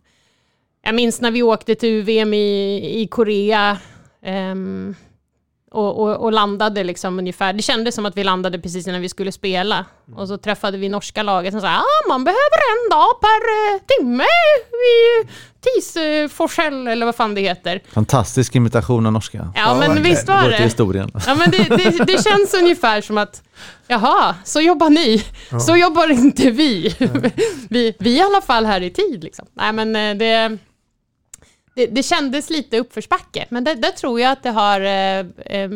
[0.86, 3.78] jag minns när vi åkte till UVM i, i Korea,
[4.22, 4.96] ehm,
[5.76, 7.54] och, och, och landade liksom ungefär.
[7.54, 9.86] Det kändes som att vi landade precis innan vi skulle spela.
[10.16, 13.82] Och så träffade vi norska laget som sa ah, man behöver en dag per eh,
[13.88, 14.24] timme
[14.94, 15.28] i
[15.62, 17.82] tidsforsell eller vad fan det heter.
[17.94, 19.54] Fantastisk imitation av norska.
[19.56, 20.58] Ja, men visst var det.
[20.58, 21.12] historien.
[21.28, 23.44] Ja, men det, det, det känns ungefär som att
[23.88, 25.24] jaha, så jobbar ni.
[25.52, 25.60] Ja.
[25.60, 26.96] Så jobbar inte vi.
[27.70, 27.94] vi.
[28.00, 29.24] Vi är i alla fall här i tid.
[29.24, 29.46] Liksom.
[29.54, 30.58] Nej, men eh, det,
[31.76, 35.20] det, det kändes lite uppförsbacke, men det, det tror jag att det har eh,
[35.60, 35.70] eh,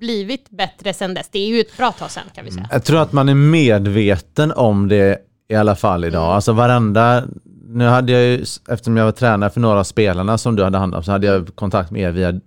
[0.00, 1.28] blivit bättre sen dess.
[1.32, 2.68] Det är ju ett bra tag sen kan vi säga.
[2.72, 5.18] Jag tror att man är medveten om det
[5.48, 6.24] i alla fall idag.
[6.24, 6.34] Mm.
[6.34, 7.24] Alltså varenda,
[7.68, 10.78] nu hade jag ju, eftersom jag var tränare för några av spelarna som du hade
[10.78, 12.40] hand om, så hade jag kontakt med er via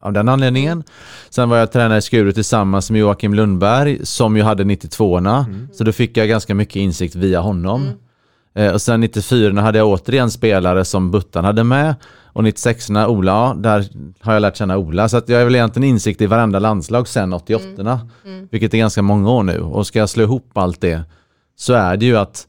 [0.00, 0.84] av den anledningen.
[1.30, 5.68] Sen var jag tränare i Skuru tillsammans med Joakim Lundberg som ju hade 92orna.
[5.72, 7.86] Så då fick jag ganska mycket insikt via honom.
[7.86, 7.92] Eh,
[8.72, 11.94] och sen 94 hade jag återigen spelare som Buttan hade med.
[12.32, 13.84] Och 96 Ola, ja, där
[14.20, 15.08] har jag lärt känna Ola.
[15.08, 18.00] Så att jag har väl egentligen insikt i varenda landslag sen 88
[18.50, 19.60] Vilket är ganska många år nu.
[19.60, 21.02] Och ska jag slå ihop allt det
[21.56, 22.46] så är det ju att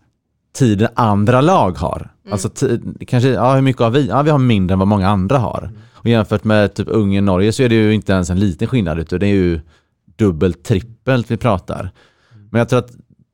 [0.56, 2.10] tiden andra lag har.
[2.32, 4.08] Alltså ti- kanske, ja hur mycket har vi?
[4.08, 5.72] Ja vi har mindre än vad många andra har.
[5.94, 9.00] Och jämfört med typ Ungern, Norge så är det ju inte ens en liten skillnad
[9.00, 9.60] utan det är ju
[10.16, 11.92] dubbelt, trippelt vi pratar.
[12.52, 12.92] Men jag tror att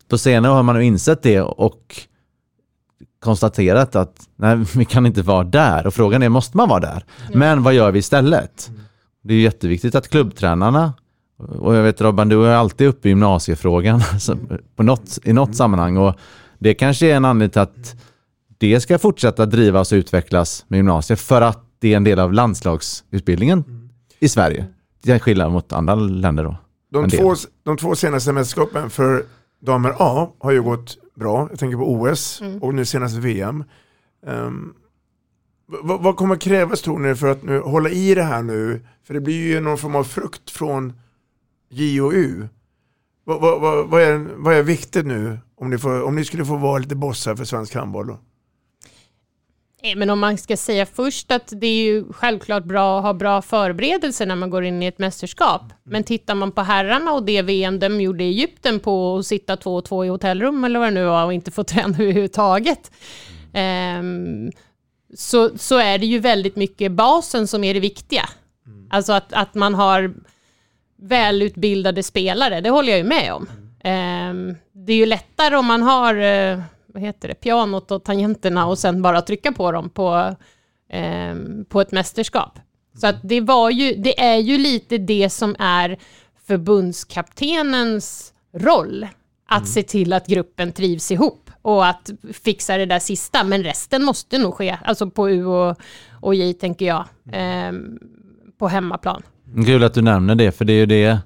[0.09, 1.95] på senare år har man insett det och
[3.23, 7.05] konstaterat att nej, vi kan inte vara där och frågan är, måste man vara där?
[7.33, 8.71] Men vad gör vi istället?
[9.23, 10.93] Det är jätteviktigt att klubbtränarna
[11.37, 14.37] och jag vet Robban, du är alltid uppe i gymnasiefrågan alltså,
[14.75, 16.15] på något, i något sammanhang och
[16.59, 17.95] det kanske är en anledning till att
[18.57, 22.33] det ska fortsätta drivas och utvecklas med gymnasiet för att det är en del av
[22.33, 24.65] landslagsutbildningen i Sverige.
[25.03, 26.55] Det är skillnad mot andra länder då.
[26.91, 29.25] De två, de två senaste mästerskapen för
[29.61, 31.47] damer A har ju gått bra.
[31.49, 33.63] Jag tänker på OS och nu senast VM.
[34.25, 34.73] Um,
[35.67, 38.85] vad, vad kommer krävas tror ni för att nu hålla i det här nu?
[39.03, 40.93] För det blir ju någon form av frukt från
[41.69, 42.47] J och U.
[43.23, 46.45] Vad, vad, vad, vad, är, vad är viktigt nu om ni, får, om ni skulle
[46.45, 48.07] få vara lite bossar för svensk handboll?
[48.07, 48.19] Då?
[49.83, 53.13] Nej, Men om man ska säga först att det är ju självklart bra att ha
[53.13, 55.61] bra förberedelser när man går in i ett mästerskap.
[55.83, 59.57] Men tittar man på herrarna och det VM de gjorde i Egypten på att sitta
[59.57, 62.91] två och två i hotellrum eller vad det nu var och inte få träna överhuvudtaget.
[63.53, 64.51] ehm,
[65.15, 68.29] så, så är det ju väldigt mycket basen som är det viktiga.
[68.89, 70.13] Alltså att, att man har
[71.01, 73.49] välutbildade spelare, det håller jag ju med om.
[73.83, 76.59] Ehm, det är ju lättare om man har eh,
[76.93, 80.35] vad heter det, pianot och tangenterna och sen bara trycka på dem på,
[80.89, 82.59] ehm, på ett mästerskap.
[82.95, 85.97] Så att det, var ju, det är ju lite det som är
[86.47, 89.07] förbundskaptenens roll.
[89.47, 93.43] Att se till att gruppen trivs ihop och att fixa det där sista.
[93.43, 95.77] Men resten måste nog ske, alltså på U och,
[96.21, 97.99] och J tänker jag, ehm,
[98.59, 99.21] på hemmaplan.
[99.65, 101.17] Kul att du nämner det, för det är ju det.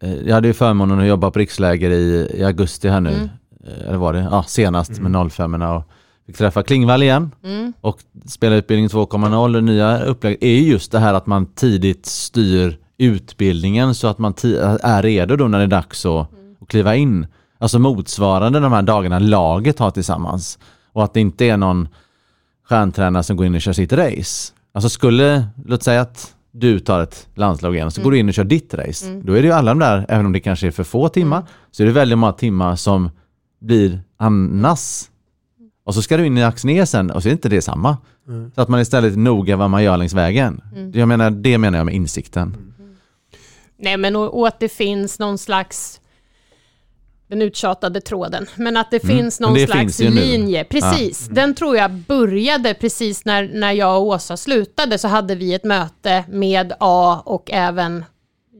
[0.00, 3.28] eh, Jag hade ju förmånen att jobba på riksläger i, i augusti här nu.
[3.66, 3.80] Mm.
[3.80, 4.28] Eh, Eller var det?
[4.30, 5.82] Ja, senast med 05 och
[6.26, 7.30] fick träffa Klingvall igen.
[7.44, 7.72] Mm.
[7.80, 12.78] Och spelarutbildning 2.0, det nya upplägget är ju just det här att man tidigt styr
[12.98, 14.34] utbildningen så att man
[14.82, 16.26] är redo då när det är dags att,
[16.60, 17.26] att kliva in.
[17.58, 20.58] Alltså motsvarande de här dagarna laget har tillsammans.
[20.92, 21.88] Och att det inte är någon
[22.68, 24.52] stjärntränare som går in och kör sitt race.
[24.72, 28.04] Alltså skulle, låt säga att du tar ett landslag igen och så Mm.
[28.04, 29.06] går du in och kör ditt race.
[29.08, 29.26] Mm.
[29.26, 31.42] Då är det ju alla de där, även om det kanske är för få timmar,
[31.70, 33.10] så är det väldigt många timmar som
[33.60, 35.10] blir annars.
[35.84, 37.96] Och så ska du in i Axnér sen och så är inte det samma.
[38.28, 38.52] Mm.
[38.54, 40.60] Så att man istället är noga vad man gör längs vägen.
[40.76, 40.92] Mm.
[40.94, 42.74] Jag menar, det menar jag med insikten.
[43.76, 46.00] Nej, men och, och att det finns någon slags
[47.28, 50.64] den uttjatade tråden, men att det Mm, finns någon det slags finns linje.
[50.64, 55.54] Precis, den tror jag började precis när, när jag och Åsa slutade, så hade vi
[55.54, 58.04] ett möte med A och även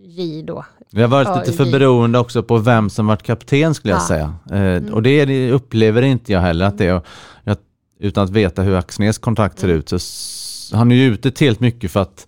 [0.04, 0.64] J då.
[0.92, 4.00] Vi har varit Ja, lite för beroende också på vem som varit kapten skulle jag
[4.02, 4.06] Ja.
[4.06, 4.34] säga.
[4.76, 7.00] Eh, Och det upplever inte jag heller att det är.
[7.44, 7.56] Jag,
[8.00, 11.60] utan att veta hur Axnés kontrakt ser ut så han är ju ute till helt
[11.60, 12.26] mycket för att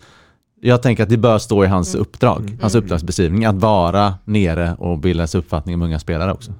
[0.60, 4.98] jag tänker att det bör stå i hans uppdrag, hans uppdragsbeskrivning, att vara nere och
[4.98, 6.52] bilda sig uppfattning om unga spelare också.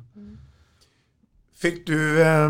[1.57, 2.49] Fick du eh,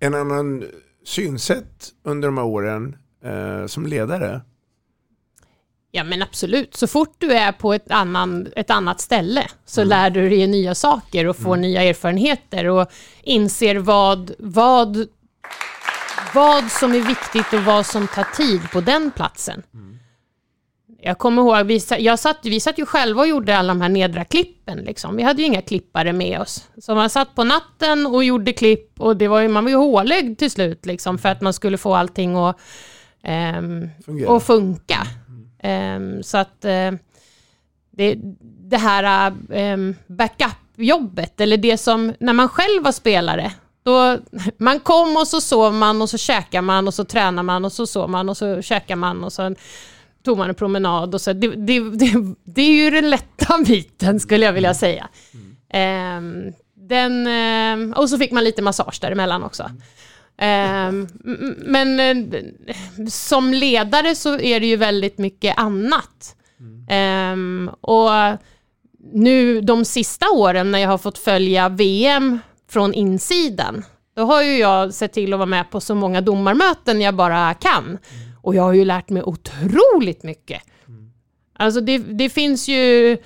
[0.00, 0.64] en annan
[1.06, 4.40] synsätt under de här åren eh, som ledare?
[5.96, 9.88] Ja men absolut, så fort du är på ett, annan, ett annat ställe så Mm.
[9.88, 12.90] lär du dig nya saker och får nya erfarenheter och
[13.22, 15.06] inser vad, vad,
[16.34, 19.62] vad som är viktigt och vad som tar tid på den platsen.
[21.02, 23.88] Jag kommer ihåg, vi, jag satt, vi satt ju själva och gjorde alla de här
[23.88, 24.78] nedra-klippen.
[24.78, 25.16] Liksom.
[25.16, 26.68] Vi hade ju inga klippare med oss.
[26.78, 29.76] Så man satt på natten och gjorde klipp och det var ju, man var ju
[29.76, 32.56] hålögd till slut liksom, för att man skulle få allting att
[34.04, 34.36] Fungera.
[34.36, 35.06] att funka.
[35.64, 36.90] Ehm, så att eh,
[37.90, 38.16] det,
[38.70, 43.52] det här um, backup-jobbet, eller det som, när man själv var spelare,
[43.84, 44.18] då,
[44.58, 47.72] man kom och så sov man och så käkar man och så tränar man och
[47.72, 49.54] så sov man och så käkar man och så
[50.24, 51.32] tog man en promenad och så.
[51.32, 52.12] Det, det, det,
[52.44, 55.08] det är ju den lätta biten skulle jag vilja säga.
[55.72, 59.62] Ehm, den, ehm, och så fick man lite massage däremellan också.
[59.62, 59.82] Ehm, m-
[61.56, 66.36] men eh, som ledare så är det ju väldigt mycket annat.
[66.88, 68.10] Ehm, och
[69.12, 72.38] nu de sista åren när jag har fått följa VM
[72.70, 73.84] från insidan,
[74.16, 77.54] då har ju jag sett till att vara med på så många domarmöten jag bara
[77.54, 77.98] kan.
[78.42, 80.62] Och jag har ju lärt mig otroligt mycket.
[81.56, 83.18] Alltså det, det finns ju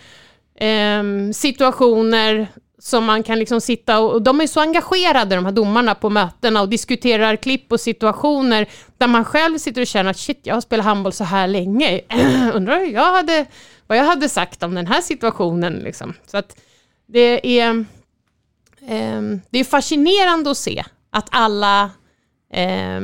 [0.55, 2.47] ehm, situationer
[2.89, 6.11] som man kan liksom sitta och, och de är så engagerade de här domarna på
[6.11, 8.69] mötena och diskuterar klipp och situationer
[8.99, 12.01] där man själv sitter och känner att shit, jag har spelat handboll så här länge.
[12.55, 13.47] Undrar jag hade,
[13.87, 16.15] vad jag hade sagt om den här situationen liksom.
[16.27, 16.57] Så att
[17.07, 17.71] det är,
[18.87, 21.91] eh, det är fascinerande att se att alla
[22.53, 23.01] eh,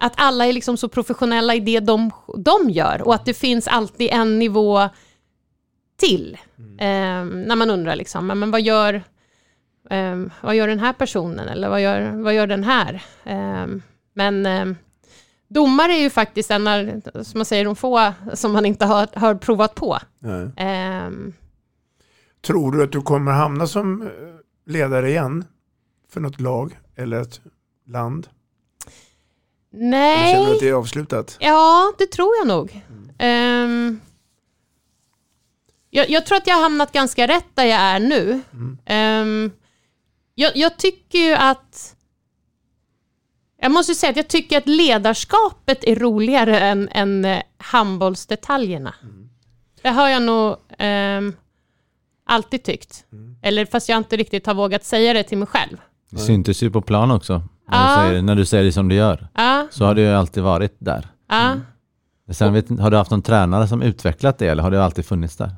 [0.00, 3.68] att alla är liksom så professionella i det de, de gör och att det finns
[3.68, 4.88] alltid en nivå
[5.98, 6.38] till.
[6.78, 9.02] Ehm, när man undrar liksom, men, vad gör
[9.90, 13.02] ehm, vad gör den här personen eller vad gör, vad gör den här?
[13.24, 13.82] Ehm,
[14.14, 14.76] men
[15.48, 19.08] domare är ju faktiskt en av, som man säger, de få som man inte har,
[19.18, 19.98] har provat på.
[20.56, 21.32] Ehm,
[22.46, 24.08] Tror du att du kommer hamna som eh,
[24.66, 25.44] ledare igen
[26.12, 27.40] för något lag eller ett
[27.86, 28.28] land?
[29.72, 30.32] Eller nej.
[30.32, 31.36] känner du att det är avslutat?
[31.40, 32.84] Ja, det tror jag nog.
[33.18, 34.00] Ehm,
[35.90, 38.40] jag, jag tror att jag har hamnat ganska rätt där jag är nu.
[38.86, 39.50] Ehm,
[40.34, 41.94] jag, jag tycker ju att...
[43.60, 48.94] Jag måste säga att jag tycker att ledarskapet är roligare än, än eh, handbollsdetaljerna.
[49.82, 51.32] Det har jag nog ehm,
[52.26, 53.04] alltid tyckt.
[53.42, 55.76] Eller fast jag inte riktigt har vågat säga det till mig själv.
[56.10, 57.32] Det syntes ju på plan också.
[57.68, 58.02] När, Ja.
[58.02, 59.28] du säger, när du säger det som du gör.
[59.34, 59.66] Ja.
[59.70, 61.08] Så har du ju alltid varit där.
[61.28, 61.54] Ja.
[62.30, 65.36] Sen vet, har du haft någon tränare som utvecklat det eller har det alltid funnits
[65.36, 65.50] där?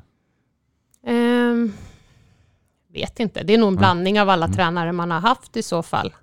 [2.93, 5.83] Vet inte, det är nog en blandning av alla tränare man har haft i så
[5.83, 6.13] fall.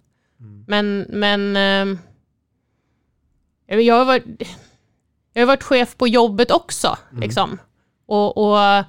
[0.66, 1.98] Men, men ehm,
[3.66, 4.24] jag, har varit,
[5.32, 7.58] jag har varit chef på jobbet också, liksom.
[8.06, 8.84] Och, och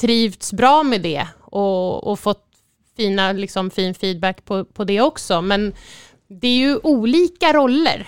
[0.00, 2.44] trivts bra med det och, och fått
[2.96, 5.42] fina, liksom, fin feedback på, på det också.
[5.42, 5.72] Men
[6.28, 8.06] det är ju olika roller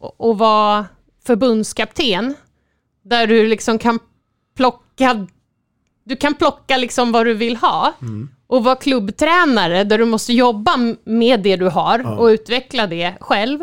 [0.00, 0.86] att att vara
[1.26, 2.34] förbundskapten,
[3.02, 3.98] där du liksom kan
[4.56, 5.26] plocka
[6.04, 7.92] du kan plocka liksom vad du vill ha
[8.48, 12.16] och vara klubbtränare där du måste jobba med det du har Ja.
[12.16, 13.60] och utveckla det själv.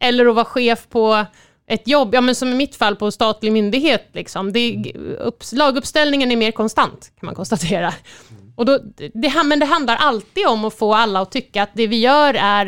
[0.00, 1.24] Eller att vara chef på
[1.66, 4.08] ett jobb, ja men som i mitt fall på statlig myndighet.
[4.12, 4.52] Liksom.
[4.52, 7.92] Det, upp, laguppställningen är mer konstant kan man konstatera.
[8.56, 8.78] Och då,
[9.14, 12.34] det, men det handlar alltid om att få alla att tycka att det vi gör
[12.34, 12.66] är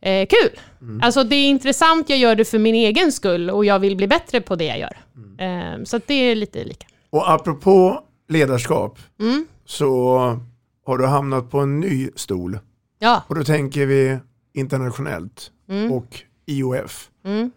[0.00, 0.58] eh, kul.
[1.02, 4.06] Alltså det är intressant, jag gör det för min egen skull och jag vill bli
[4.06, 4.96] bättre på det jag gör.
[5.38, 6.86] Eh, så det är lite lika.
[7.10, 9.46] Och apropå ledarskap Mm.
[9.66, 10.18] så
[10.90, 12.58] har du hamnat på en ny stol.
[12.98, 13.22] Ja.
[13.28, 14.18] Och då tänker vi
[14.54, 15.92] internationellt Mm.
[15.92, 17.08] och IOF.
[17.24, 17.50] Mm.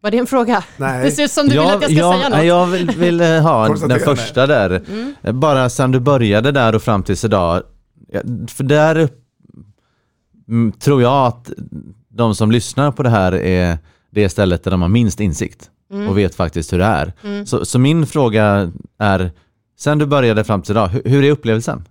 [0.00, 0.64] Var det en fråga?
[0.76, 1.04] Nej.
[1.04, 2.44] Det ser ut som du vill att jag ska jag, säga något.
[2.44, 4.82] Jag vill, vill eh, ha den första där.
[4.90, 5.40] Mm.
[5.40, 7.62] Bara sedan du började där och fram tills idag.
[8.48, 9.08] För där
[10.48, 11.50] mm, tror jag att
[12.08, 13.78] de som lyssnar på det här är
[14.10, 16.08] det stället där de har minst insikt Mm.
[16.08, 17.12] och vet faktiskt hur det är.
[17.24, 17.46] Mm.
[17.46, 19.30] Så, så min fråga är,
[19.80, 21.88] sen du började fram till idag, hur, hur är upplevelsen?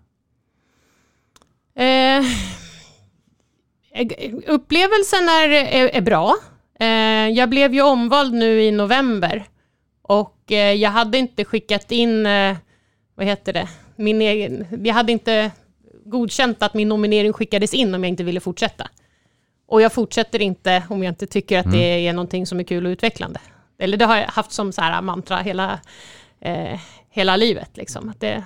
[1.76, 2.24] Eh,
[4.48, 6.36] upplevelsen är, är, är bra.
[6.80, 6.88] Eh,
[7.30, 9.44] jag blev ju omvald nu i november
[10.02, 12.58] och eh, jag hade inte skickat in, eh,
[13.16, 15.52] vad heter det, min egen, jag hade inte
[16.06, 18.88] godkänt att min nominering skickades in om jag inte ville fortsätta.
[19.68, 21.78] Och jag fortsätter inte om jag inte tycker att Mm.
[21.78, 23.40] det är någonting som är kul och utvecklande.
[23.80, 25.80] Eller det har jag haft som så här mantra hela,
[26.42, 26.80] eh,
[27.10, 27.78] hela livet.
[27.78, 28.10] Liksom.
[28.10, 28.44] Att det,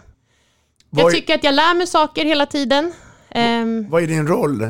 [0.90, 2.94] jag tycker att jag lär mig saker hela tiden.
[3.30, 4.62] Ehm, Vad är din roll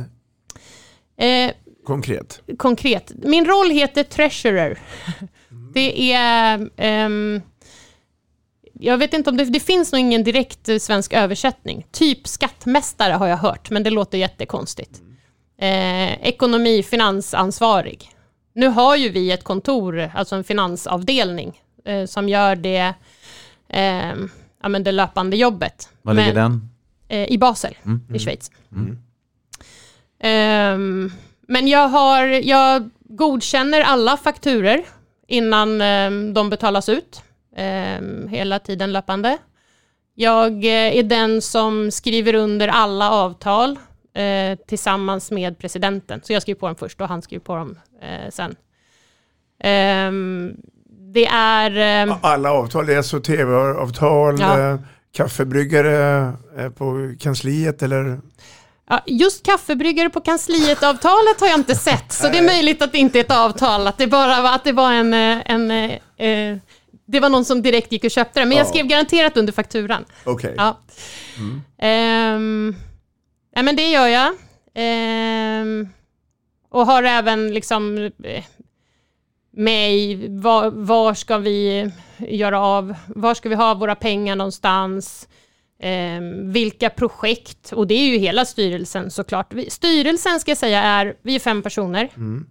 [1.17, 1.51] eh,
[1.85, 2.41] konkret?
[2.57, 3.11] konkret.
[3.23, 4.79] Min roll heter treasurer.
[5.73, 6.69] Det är...
[6.77, 7.41] ehm,
[8.79, 11.85] jag vet inte om det, det finns nog ingen direkt eh, svensk översättning.
[11.91, 15.01] Typ skattmästare har jag hört, men det låter jättekonstigt.
[15.59, 18.09] Eh, ekonomi, finansansvarig.
[18.55, 22.93] Nu har ju vi ett kontor, alltså en finansavdelning, eh, som gör det,
[23.73, 24.15] eh,
[24.61, 25.89] ja, men det löpande jobbet.
[26.01, 26.69] Var ligger Men- den?
[27.07, 28.01] Eh, I Basel, Mm.
[28.15, 28.51] i Schweiz.
[28.71, 28.97] Mm.
[30.19, 31.11] Ehm,
[31.47, 34.83] men jag, har, jag godkänner alla fakturer
[35.27, 37.21] innan ehm, de betalas ut.
[37.55, 39.37] Ehm, hela tiden löpande.
[40.15, 43.79] Jag eh, är den som skriver under alla avtal
[44.13, 46.21] eh, tillsammans med presidenten.
[46.23, 48.55] Så jag skriver på dem först och han skriver på dem eh, sen.
[49.59, 50.57] Ehm,
[51.13, 51.71] det är...
[51.77, 54.59] ehm, Alla avtal, det är alltså tv-avtal, Ja.
[54.59, 54.79] eh,
[55.17, 58.19] kaffebryggare eh, på kansliet eller?
[58.89, 62.97] Ja, just kaffebryggare på kansliet-avtalet har jag inte sett, så det är möjligt att det
[62.97, 65.13] inte är ett avtal, att det bara var, att det var en...
[65.13, 65.91] eh, en eh,
[66.27, 66.57] eh,
[67.05, 68.69] det var någon som direkt gick och köpte det, men jag Ja.
[68.69, 70.05] skrev garanterat under fakturan.
[70.23, 70.53] Okej.
[70.57, 70.79] Ja.
[71.81, 72.75] Ehm,
[73.55, 74.31] ja, men det gör jag.
[74.75, 75.87] Ehm,
[76.71, 78.11] och har även liksom
[79.57, 85.27] eh, i var, var ska vi göra av, var ska vi ha våra pengar någonstans?
[85.79, 87.71] Ehm, vilka projekt?
[87.71, 89.53] Och det är ju hela styrelsen såklart.
[89.53, 92.09] Vi, styrelsen ska jag säga är, vi är fem personer.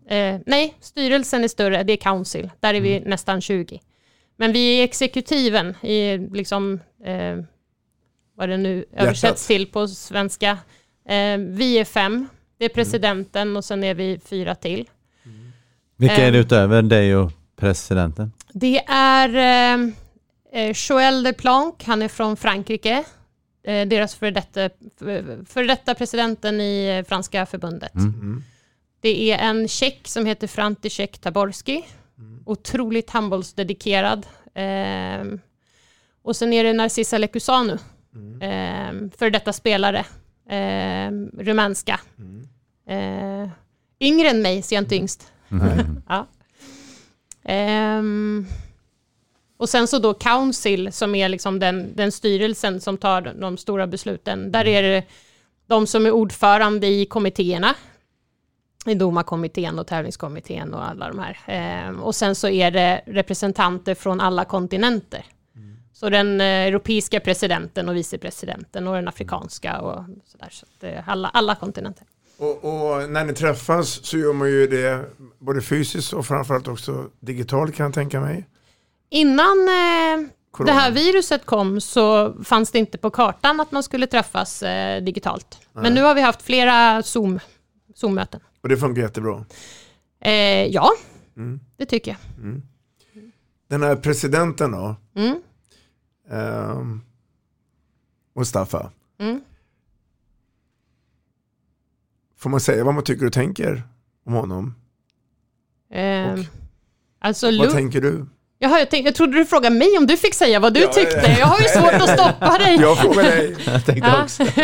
[0.09, 2.50] Eh, nej, styrelsen är större, det är council.
[2.61, 3.80] Där är vi nästan 20.
[4.36, 7.38] Men vi är exekutiven i liksom, eh,
[8.36, 10.50] vad det nu översätts till på svenska.
[11.09, 12.28] Eh, vi är fem.
[12.59, 14.88] Det är presidenten och sen är vi fyra till.
[16.03, 16.44] Vilka är det Ehm.
[16.44, 18.32] utöver dig och presidenten?
[18.53, 19.88] Det är eh,
[20.53, 23.05] eh, Joël de Planck, han är från Frankrike.
[23.64, 24.70] Eh, deras före detta,
[25.46, 27.94] för, detta presidenten i eh, franska förbundet.
[27.94, 28.42] Mm.
[29.00, 31.84] Det är en tjeck som heter František Taborski.
[32.46, 34.26] Otroligt handbollsdedikerad.
[34.55, 35.40] Ehm,
[36.22, 37.78] och sen är det Narcissa Lekusanu.
[38.40, 40.05] Ehm, för detta spelare.
[41.38, 42.00] Rumänska.
[42.88, 43.50] Ehm,
[44.00, 45.32] yngre än mig, så jag är inte yngst.
[45.53, 46.03] Mm.
[46.09, 46.26] ja.
[47.44, 48.46] Ehm,
[49.57, 53.86] och sen så då Council som är liksom den, den styrelsen som tar de, stora
[53.86, 54.53] besluten.
[54.53, 55.05] Där är det
[55.66, 57.74] de som är ordförande i kommittéerna.
[58.86, 61.38] I domarkommittén och tävlingskommittén och alla de här.
[61.46, 65.24] Ehm, och sen så är det representanter från alla kontinenter.
[66.03, 70.48] Så den eh, europeiska presidenten och vicepresidenten och den afrikanska och sådär.
[70.50, 72.07] Så att, eh, alla, alla kontinenter.
[72.37, 75.05] Och, och när ni träffas så gör man ju det
[75.39, 78.49] både fysiskt och framförallt också digitalt kan jag tänka mig.
[79.11, 84.07] Innan eh, det här viruset kom så fanns det inte på kartan att man skulle
[84.07, 85.59] träffas eh, digitalt.
[85.72, 85.83] Nej.
[85.83, 87.41] Men nu har vi haft flera Zoom,
[87.95, 88.41] Zoom-möten.
[88.61, 89.45] Och det funkar jättebra.
[90.20, 90.33] Eh,
[90.66, 90.91] ja,
[91.37, 91.61] Mm.
[91.76, 92.45] det tycker jag.
[92.45, 92.62] Mm.
[93.68, 95.43] Den här presidenten då, Mm.
[96.30, 97.01] ehm,
[98.37, 99.41] Mustafa, Mm.
[102.43, 103.82] Får man säga vad man tycker och tänker
[104.26, 104.74] om honom?
[105.95, 106.34] Eh,
[107.20, 108.26] alltså, Vad Lu- tänker du?
[108.59, 110.93] Jaha, jag, tänk, jag trodde du frågade mig om du fick säga vad du Ja,
[110.93, 111.36] tyckte.
[111.38, 112.76] Jag har ju svårt att stoppa dig.
[112.80, 113.57] Jag frågar dig.
[113.66, 114.22] Jag tänkte Ja.
[114.22, 114.43] också.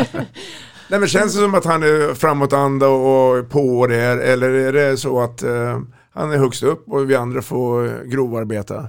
[0.90, 4.72] Nej men känns det som att han är framåtanda och på det här eller är
[4.72, 8.88] det så att eh, han är högst upp och vi andra får grovarbeta?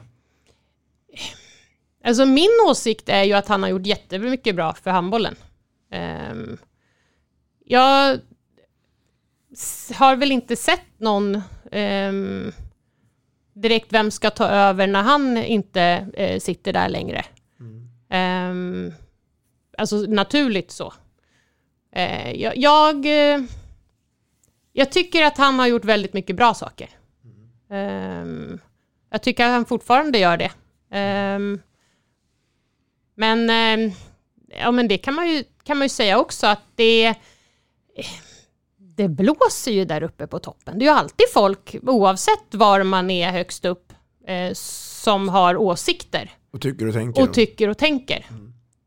[2.05, 5.35] Alltså min åsikt är ju att han har gjort jättemycket bra för handbollen.
[6.31, 6.57] Um,
[7.65, 8.19] jag
[9.95, 11.41] har väl inte sett någon
[11.71, 12.51] um,
[13.53, 17.25] direkt vem ska ta över när han inte uh, sitter där längre.
[18.09, 18.93] Ehm,
[19.77, 20.93] alltså naturligt så.
[21.95, 23.45] Uh, jag, jag, uh,
[24.73, 26.89] jag tycker att han har gjort väldigt mycket bra saker.
[27.69, 28.59] Ehm,
[29.11, 30.51] Jag tycker att han fortfarande gör det.
[30.91, 31.61] Ehm,
[33.15, 33.91] men, ehm,
[34.47, 37.15] ja, men det kan man, ju, kan man ju säga också att det,
[38.99, 40.79] det blåser ju där uppe på toppen.
[40.79, 43.93] Det är ju alltid folk, oavsett var man är högst upp,
[44.27, 46.31] eh, som har åsikter.
[46.53, 47.23] Och tycker och tänker.
[47.23, 48.25] Och tycker och tänker.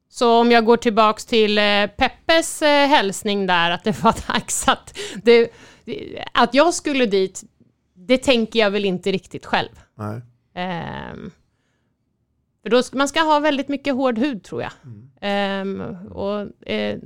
[0.08, 4.68] Så om jag går tillbaks till eh, Peppes eh, hälsning där, att det var dags
[4.68, 5.50] att, det,
[6.32, 7.42] att jag skulle dit,
[7.94, 9.80] det tänker jag väl inte riktigt själv.
[9.94, 10.20] Nej.
[10.54, 11.30] Ehm,
[12.62, 14.72] för då man ska ha väldigt mycket hård hud tror jag.
[15.20, 16.98] Ehm, och, eh,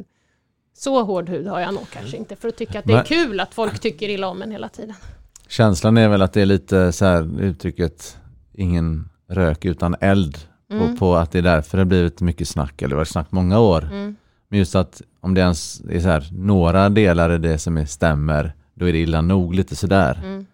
[0.77, 3.41] så hård hud har jag nog kanske inte för att tycka att det är kul
[3.41, 4.95] att folk tycker illa om en hela tiden.
[5.49, 8.16] Känslan är väl att det är lite så här uttrycket
[8.53, 10.39] ingen rök utan eld.
[10.70, 10.93] Mm.
[10.93, 13.09] På, på att det är därför det har blivit mycket snack, eller det har varit
[13.09, 13.85] snack många år.
[13.85, 14.16] Mm.
[14.49, 17.87] Men just att om det ens är så här, några delar i det som är,
[17.87, 20.20] stämmer, då är det illa nog lite sådär.
[20.24, 20.47] Mm.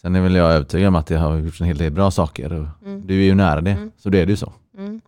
[0.00, 2.52] Sen är väl jag övertygad om att det har gjorts en hel del bra saker
[2.52, 3.06] och Mm.
[3.06, 4.52] du är ju nära det, så det är det ju så.
[4.78, 5.00] Mm.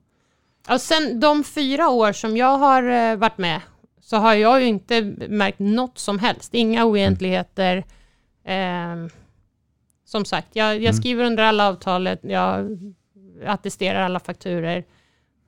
[0.71, 3.61] Och sen de fyra år som jag har eh, varit med
[4.11, 6.55] så har jag ju inte märkt något som helst.
[6.55, 7.85] Inga oegentligheter.
[8.45, 9.11] Ehm,
[10.05, 10.93] som sagt, jag, jag Mm.
[10.95, 12.79] skriver under alla avtalet, jag
[13.47, 14.85] attesterar alla fakturer.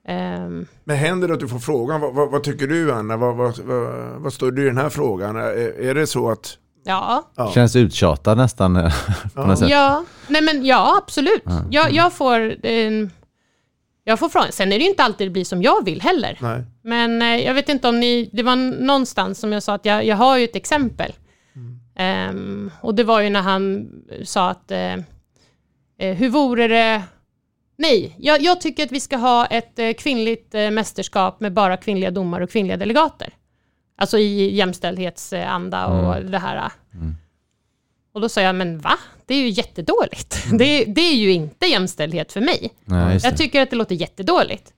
[0.07, 3.17] Ehm, Men händer det att du får frågan, vad, vad, vad tycker du Anna?
[3.17, 5.35] Vad, vad, vad, vad står du i den här frågan?
[5.35, 6.57] Är, är det så att...
[6.83, 7.31] ja.
[7.35, 7.51] Ja.
[7.51, 8.93] Känns uttjatad nästan eh,
[9.33, 9.69] på något sätt.
[9.69, 11.41] Ja, nej men ja, absolut.
[11.45, 11.63] Ja.
[11.71, 12.65] Jag, jag får...
[12.65, 12.91] Eh,
[14.03, 14.51] jag får frågan.
[14.51, 16.37] Sen är det ju inte alltid det blir som jag vill heller.
[16.41, 16.63] Nej.
[16.81, 18.29] Men eh, jag vet inte om ni...
[18.33, 18.55] Det var
[18.85, 21.13] någonstans som jag sa att jag, jag har ju ett exempel.
[21.95, 23.89] Ehm, och det var ju när han
[24.23, 24.71] sa att...
[24.71, 24.93] Eh,
[25.97, 27.03] eh, hur vore det...
[27.77, 31.77] Nej, jag, jag tycker att vi ska ha ett eh, kvinnligt eh, mästerskap med bara
[31.77, 33.33] kvinnliga domare och kvinnliga delegater.
[33.97, 36.31] Alltså i jämställdhetsanda och Mm.
[36.31, 36.71] det här.
[38.13, 38.97] Och då sa jag, men va?
[39.25, 40.43] Det är ju jättedåligt.
[40.59, 42.71] Det, det är ju inte jämställdhet för mig.
[42.85, 44.73] Nej, jag tycker att det låter jättedåligt.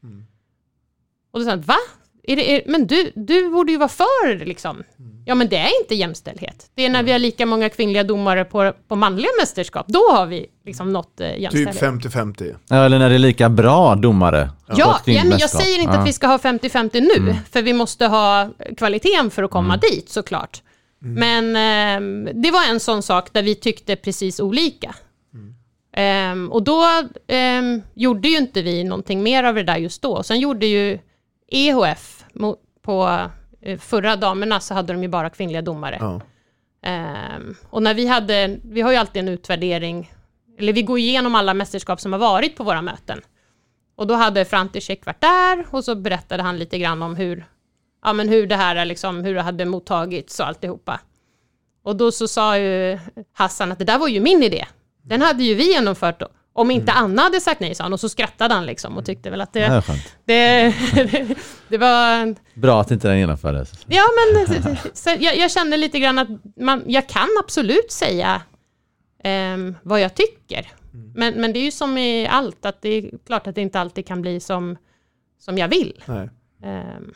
[1.33, 1.75] Och då sa han, va?
[2.27, 4.83] Är det, är, men du, du borde ju vara för det liksom.
[5.25, 6.71] Ja, men det är inte jämställdhet.
[6.75, 9.85] Det är när vi har lika många kvinnliga domare på, på manliga mästerskap.
[9.87, 12.13] Då har vi liksom nått eh, Typ jämställdhet.
[12.13, 12.55] 50-50.
[12.69, 14.49] Ja, eller när det är lika bra domare.
[14.67, 15.99] Ja, ja men jag säger inte Ja.
[16.01, 17.35] att vi ska ha 50-50 nu, Mm.
[17.51, 19.79] för vi måste ha kvaliteten för att komma Mm.
[19.91, 20.61] dit såklart.
[20.99, 24.95] Men ehm, det var en sån sak där vi tyckte precis olika.
[25.95, 26.83] Ehm, och då
[27.27, 30.23] ehm, gjorde ju inte vi någonting mer av det där just då.
[30.23, 30.99] Sen gjorde ju
[31.53, 33.27] EHF mo- på
[33.61, 35.97] eh, förra damerna så hade de ju bara kvinnliga domare.
[35.99, 36.21] Ja.
[36.85, 40.13] Ehm, och när vi hade, vi har ju alltid en utvärdering,
[40.59, 43.21] eller vi går igenom alla mästerskap som har varit på våra möten.
[43.95, 47.45] Och då hade František varit där och så berättade han lite grann om hur,
[48.03, 50.99] ja men hur det här är liksom, hur det hade mottagits och alltihopa.
[51.83, 52.99] Och då så sa ju
[53.33, 54.65] Hassan att det där var ju min idé.
[55.01, 56.27] Den hade ju vi genomfört då.
[56.55, 57.93] Om inte Anna hade sagt nej, sa han.
[57.93, 59.81] Och så skrattade han liksom och tyckte väl att det...
[59.81, 60.15] Skönt.
[60.25, 60.73] det,
[61.67, 62.35] det var...
[62.59, 63.71] Bra att inte den genomfördes.
[63.87, 64.57] Ja, men
[64.93, 66.27] så jag, jag kände lite grann att
[66.59, 68.41] man, jag kan absolut säga
[69.23, 70.67] ehm, vad jag tycker.
[71.15, 73.79] Men, men det är ju som i allt, att det är klart att det inte
[73.79, 74.77] alltid kan bli som,
[75.39, 76.03] som jag vill.
[76.05, 76.29] Nej.
[76.63, 77.13] Ehm,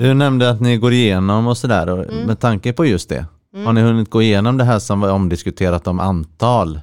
[0.00, 2.26] Du nämnde att ni går igenom och sådär, och Mm.
[2.26, 3.26] med tanke på just det.
[3.54, 3.66] Mm.
[3.66, 6.80] Har ni hunnit gå igenom det här som var omdiskuterat om antal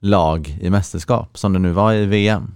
[0.00, 2.54] lag i mästerskap, som det nu var i VM?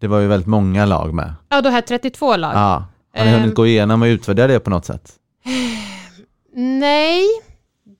[0.00, 1.34] Det var ju väldigt många lag med.
[1.48, 2.52] ja, då här 32 lag.
[2.54, 2.84] Ja.
[3.16, 3.40] Har ni Ehm.
[3.40, 5.12] hunnit gå igenom och utvärdera det på något sätt?
[6.54, 7.24] Nej,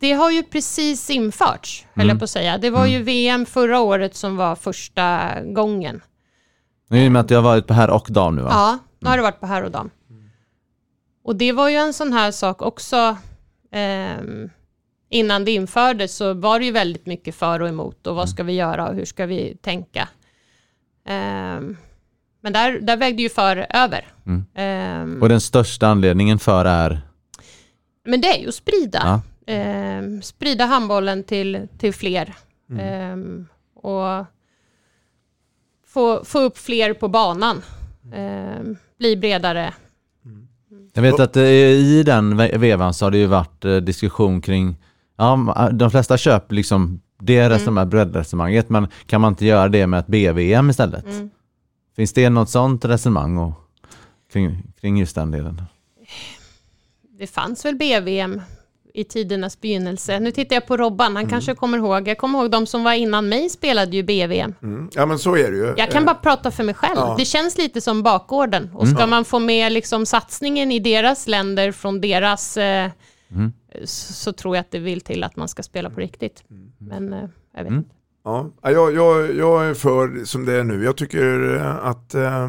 [0.00, 2.08] det har ju precis införts, höll Mm.
[2.14, 2.58] jag på att säga.
[2.58, 6.00] Det var ju VM förra året som var första gången.
[6.90, 8.48] I och med att det har varit på här och dam nu va?
[8.52, 9.90] Ja, nu har det varit på herr och dam.
[11.24, 13.16] Och det var ju en sån här sak också.
[13.72, 14.50] ehm,
[15.08, 18.42] innan det infördes så var det ju väldigt mycket för och emot och vad ska
[18.42, 20.08] vi göra och hur ska vi tänka.
[21.06, 21.76] Ehm,
[22.42, 24.04] men där, där vägde ju för över.
[24.26, 24.44] Mm.
[24.54, 27.00] Ehm, Och den största anledningen för är?
[28.08, 29.00] men det är ju att sprida.
[29.04, 29.20] Ja.
[29.52, 32.34] Ehm, sprida handbollen till, till fler.
[32.70, 33.46] Mm.
[33.74, 34.24] Och
[35.86, 37.62] få, få upp fler på banan.
[38.98, 39.74] Bli bredare.
[40.92, 44.40] Jag vet att eh, i den ve- vevan så har det ju varit eh, diskussion
[44.40, 44.76] kring,
[45.16, 50.00] ja, de flesta köper liksom det resonemang, breddresonemanget, men kan man inte göra det med
[50.00, 51.04] ett BVM istället?
[51.06, 51.30] Mm.
[51.96, 53.52] Finns det något sånt resonemang och,
[54.32, 55.62] kring, kring just den delen?
[57.18, 58.40] Det fanns väl BVM
[58.94, 60.20] i tidernas begynnelse.
[60.20, 62.08] Nu tittar jag på Robban, han kanske kommer ihåg.
[62.08, 64.54] Jag kommer ihåg de som var innan mig spelade ju BVM.
[64.62, 64.90] Mm.
[64.94, 65.74] Ja men så är det ju.
[65.76, 66.96] Jag kan bara prata för mig själv.
[66.96, 67.14] Ja.
[67.18, 68.70] Det känns lite som bakgården.
[68.74, 68.96] Och Mm.
[68.96, 72.56] ska man få med liksom satsningen i deras länder från deras...
[72.56, 72.90] Eh,
[73.30, 73.52] Mm.
[73.84, 76.44] så, så tror jag att det vill till att man ska spela på riktigt.
[76.78, 77.78] Men eh, jag vet Mm.
[77.78, 77.90] inte.
[78.24, 80.84] Ja, jag, jag, jag är för som det är nu.
[80.84, 82.48] Jag tycker eh, att, eh,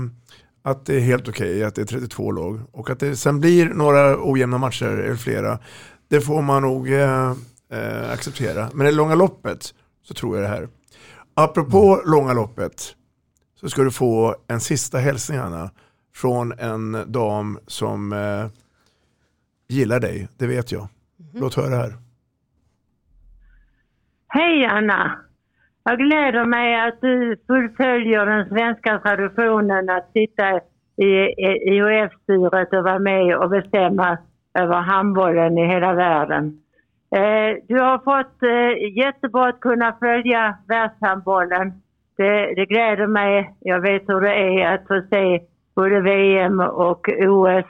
[0.63, 2.59] att det är helt okej att det är 32 lag.
[2.71, 5.59] Och att det sen blir några ojämna matcher eller flera,
[6.07, 7.33] det får man nog eh,
[8.11, 8.69] acceptera.
[8.73, 9.73] Men i det långa loppet
[10.03, 10.69] så tror jag det här.
[11.33, 12.95] Apropå långa loppet
[13.59, 15.71] så ska du få en sista hälsning Anna
[16.15, 18.45] från en dam som eh,
[19.69, 20.87] gillar dig, det vet jag.
[21.33, 21.91] Låt höra här.
[24.27, 25.27] Hej Anna!
[25.83, 30.59] Jag gläder mig att du fullföljer den svenska traditionen att sitta
[30.97, 31.11] i
[31.71, 34.17] IOF-styret och vara med och bestämma
[34.59, 36.61] över handbollen i hela världen.
[37.15, 41.73] Eh, du har fått eh, jättebra att kunna följa världshandbollen.
[42.17, 43.55] Det, det gläder mig.
[43.59, 45.39] Jag vet hur det är att få se
[45.75, 47.65] både VM och OS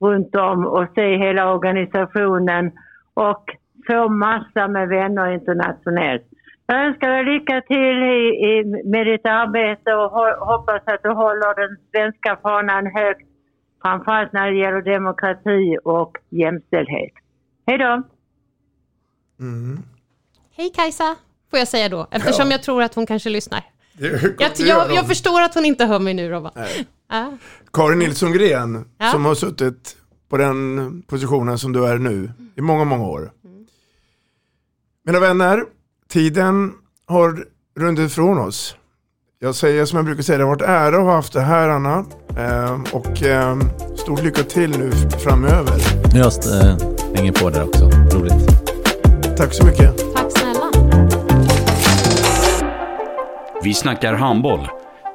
[0.00, 2.72] runt om och se hela organisationen
[3.14, 3.44] och
[3.86, 6.22] få massa med vänner internationellt.
[6.66, 11.08] Jag önskar dig lycka till i, i, med ditt arbete och ho hoppas att du
[11.10, 13.28] håller den svenska fanan högt.
[13.82, 17.12] Framförallt när det gäller demokrati och jämställdhet.
[17.66, 18.02] Hej då!
[19.40, 19.78] Mm.
[20.56, 21.16] Hej Kajsa,
[21.50, 22.52] får jag säga då, eftersom Ja.
[22.52, 23.60] jag tror att hon kanske lyssnar.
[24.38, 26.52] Jag, jag, jag förstår att hon inte hör mig nu Robban.
[27.10, 27.32] Ja.
[27.72, 29.10] Karin Nilsson Gren Ja.
[29.10, 29.96] som har suttit
[30.30, 33.32] på den positionen som du är nu i många, många år.
[35.06, 35.64] Mina vänner,
[36.08, 36.72] tiden
[37.06, 37.44] har
[37.78, 38.76] runnit ifrån oss.
[39.40, 41.68] Jag säger som jag brukar säga, det har varit ära att ha haft det här
[41.68, 42.04] Anna.
[42.36, 43.58] Eh, och eh,
[43.96, 45.74] stort lycka till nu framöver.
[46.14, 46.26] Jag
[46.62, 46.76] äh,
[47.14, 47.84] hänger på där också.
[47.90, 48.48] Roligt.
[49.36, 50.14] Tack så mycket.
[50.14, 50.70] Tack snälla.
[53.62, 54.68] Vi snackar handboll,